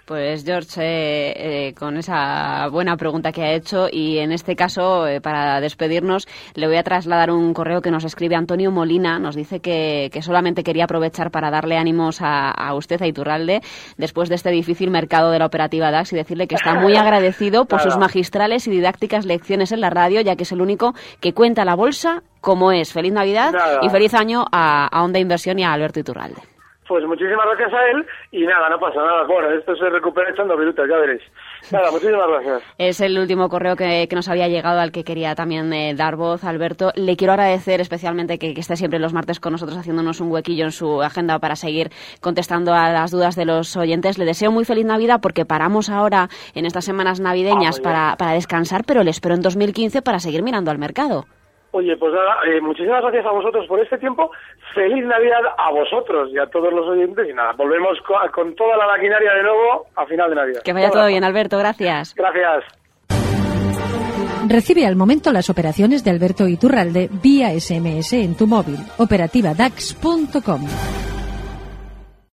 Pues 0.05 0.43
George, 0.43 0.81
eh, 0.81 1.67
eh, 1.67 1.73
con 1.75 1.95
esa 1.95 2.67
buena 2.71 2.97
pregunta 2.97 3.31
que 3.31 3.43
ha 3.43 3.51
hecho 3.51 3.85
y 3.91 4.17
en 4.17 4.31
este 4.31 4.55
caso, 4.55 5.05
eh, 5.05 5.21
para 5.21 5.61
despedirnos, 5.61 6.27
le 6.55 6.65
voy 6.65 6.77
a 6.77 6.83
trasladar 6.83 7.29
un 7.29 7.53
correo 7.53 7.83
que 7.83 7.91
nos 7.91 8.03
escribe 8.03 8.33
Antonio 8.39 8.71
Molina. 8.71 9.19
Nos 9.19 9.35
dice 9.35 9.59
que, 9.59 10.09
que 10.11 10.21
solamente 10.21 10.63
quería 10.63 10.85
aprovechar 10.85 11.29
para 11.31 11.51
darle 11.51 11.77
ánimos 11.77 12.21
a, 12.21 12.49
a, 12.49 12.73
usted, 12.73 13.01
a 13.01 13.07
Iturralde, 13.07 13.61
después 13.97 14.29
de 14.29 14.35
este 14.35 14.49
difícil 14.49 14.89
mercado 14.89 15.29
de 15.31 15.39
la 15.39 15.45
operativa 15.45 15.91
DAX 15.91 16.13
y 16.13 16.15
decirle 16.15 16.47
que 16.47 16.55
está 16.55 16.73
muy 16.73 16.95
agradecido 16.97 17.65
por 17.65 17.81
sus 17.81 17.97
magistrales 17.97 18.67
y 18.67 18.71
didácticas 18.71 19.25
lecciones 19.25 19.71
en 19.71 19.81
la 19.81 19.89
radio, 19.91 20.21
ya 20.21 20.35
que 20.35 20.43
es 20.43 20.51
el 20.51 20.61
único 20.61 20.93
que 21.21 21.33
cuenta 21.33 21.65
la 21.65 21.75
bolsa 21.75 22.23
como 22.41 22.71
es. 22.71 22.91
Feliz 22.93 23.13
Navidad 23.13 23.53
y 23.81 23.89
feliz 23.89 24.13
año 24.13 24.45
a, 24.51 24.87
a 24.87 25.03
Onda 25.03 25.19
Inversión 25.19 25.59
y 25.59 25.63
a 25.63 25.73
Alberto 25.73 25.99
Iturralde. 25.99 26.41
Pues 26.89 27.05
muchísimas 27.05 27.45
gracias 27.45 27.71
a 27.71 27.85
él 27.91 28.05
y 28.31 28.47
nada, 28.47 28.67
no 28.67 28.79
pasa 28.79 28.99
nada. 28.99 29.23
Bueno, 29.25 29.51
esto 29.51 29.75
se 29.75 29.89
recupera 29.91 30.31
echando 30.31 30.57
minutos, 30.57 30.89
ya 30.89 30.97
veréis. 30.97 31.21
Nada, 31.71 31.91
muchísimas 31.91 32.27
gracias. 32.27 32.63
Es 32.77 33.01
el 33.01 33.17
último 33.17 33.49
correo 33.49 33.75
que, 33.75 34.07
que 34.07 34.15
nos 34.15 34.27
había 34.27 34.47
llegado 34.47 34.79
al 34.79 34.91
que 34.91 35.03
quería 35.03 35.35
también 35.35 35.71
eh, 35.73 35.93
dar 35.95 36.15
voz, 36.15 36.43
Alberto. 36.43 36.91
Le 36.95 37.15
quiero 37.15 37.33
agradecer 37.33 37.81
especialmente 37.81 38.39
que, 38.39 38.53
que, 38.53 38.61
esté 38.61 38.75
siempre 38.75 38.99
los 38.99 39.13
martes 39.13 39.39
con 39.39 39.51
nosotros 39.51 39.77
haciéndonos 39.77 40.19
un 40.19 40.31
huequillo 40.31 40.65
en 40.65 40.71
su 40.71 41.01
agenda 41.01 41.39
para 41.39 41.55
seguir 41.55 41.91
contestando 42.21 42.73
a 42.73 42.89
las 42.89 43.11
dudas 43.11 43.35
de 43.35 43.45
los 43.45 43.75
oyentes. 43.77 44.17
Le 44.17 44.25
deseo 44.25 44.51
muy 44.51 44.65
feliz 44.65 44.85
Navidad 44.85 45.19
porque 45.21 45.45
paramos 45.45 45.89
ahora 45.89 46.29
en 46.55 46.65
estas 46.65 46.85
semanas 46.85 47.19
navideñas 47.19 47.79
ah, 47.79 47.83
para, 47.83 48.15
para 48.17 48.33
descansar, 48.33 48.83
pero 48.85 49.03
le 49.03 49.11
espero 49.11 49.35
en 49.35 49.41
2015 49.41 50.01
para 50.01 50.19
seguir 50.19 50.43
mirando 50.43 50.71
al 50.71 50.77
mercado. 50.77 51.25
Oye, 51.71 51.95
pues 51.97 52.13
nada, 52.13 52.37
eh, 52.47 52.59
muchísimas 52.61 53.01
gracias 53.01 53.25
a 53.25 53.31
vosotros 53.31 53.67
por 53.67 53.79
este 53.79 53.97
tiempo. 53.97 54.31
Feliz 54.73 55.05
Navidad 55.05 55.41
a 55.57 55.71
vosotros 55.71 56.29
y 56.31 56.39
a 56.39 56.47
todos 56.47 56.73
los 56.73 56.87
oyentes. 56.87 57.29
Y 57.29 57.33
nada, 57.33 57.53
volvemos 57.53 57.99
con, 58.01 58.17
con 58.31 58.55
toda 58.55 58.75
la 58.77 58.87
maquinaria 58.87 59.33
de 59.33 59.43
nuevo 59.43 59.85
a 59.95 60.05
final 60.05 60.29
de 60.29 60.35
Navidad. 60.35 60.61
Que 60.63 60.73
vaya 60.73 60.89
todo 60.89 61.07
bien, 61.07 61.23
Alberto. 61.23 61.57
Gracias. 61.57 62.15
Gracias. 62.15 62.63
Recibe 64.47 64.87
al 64.87 64.95
momento 64.95 65.31
las 65.31 65.51
operaciones 65.51 66.03
de 66.03 66.09
Alberto 66.09 66.47
Iturralde 66.47 67.07
vía 67.21 67.49
SMS 67.51 68.13
en 68.13 68.35
tu 68.35 68.47
móvil. 68.47 68.77
Operativa 68.97 69.53
DAX.com. 69.53 70.61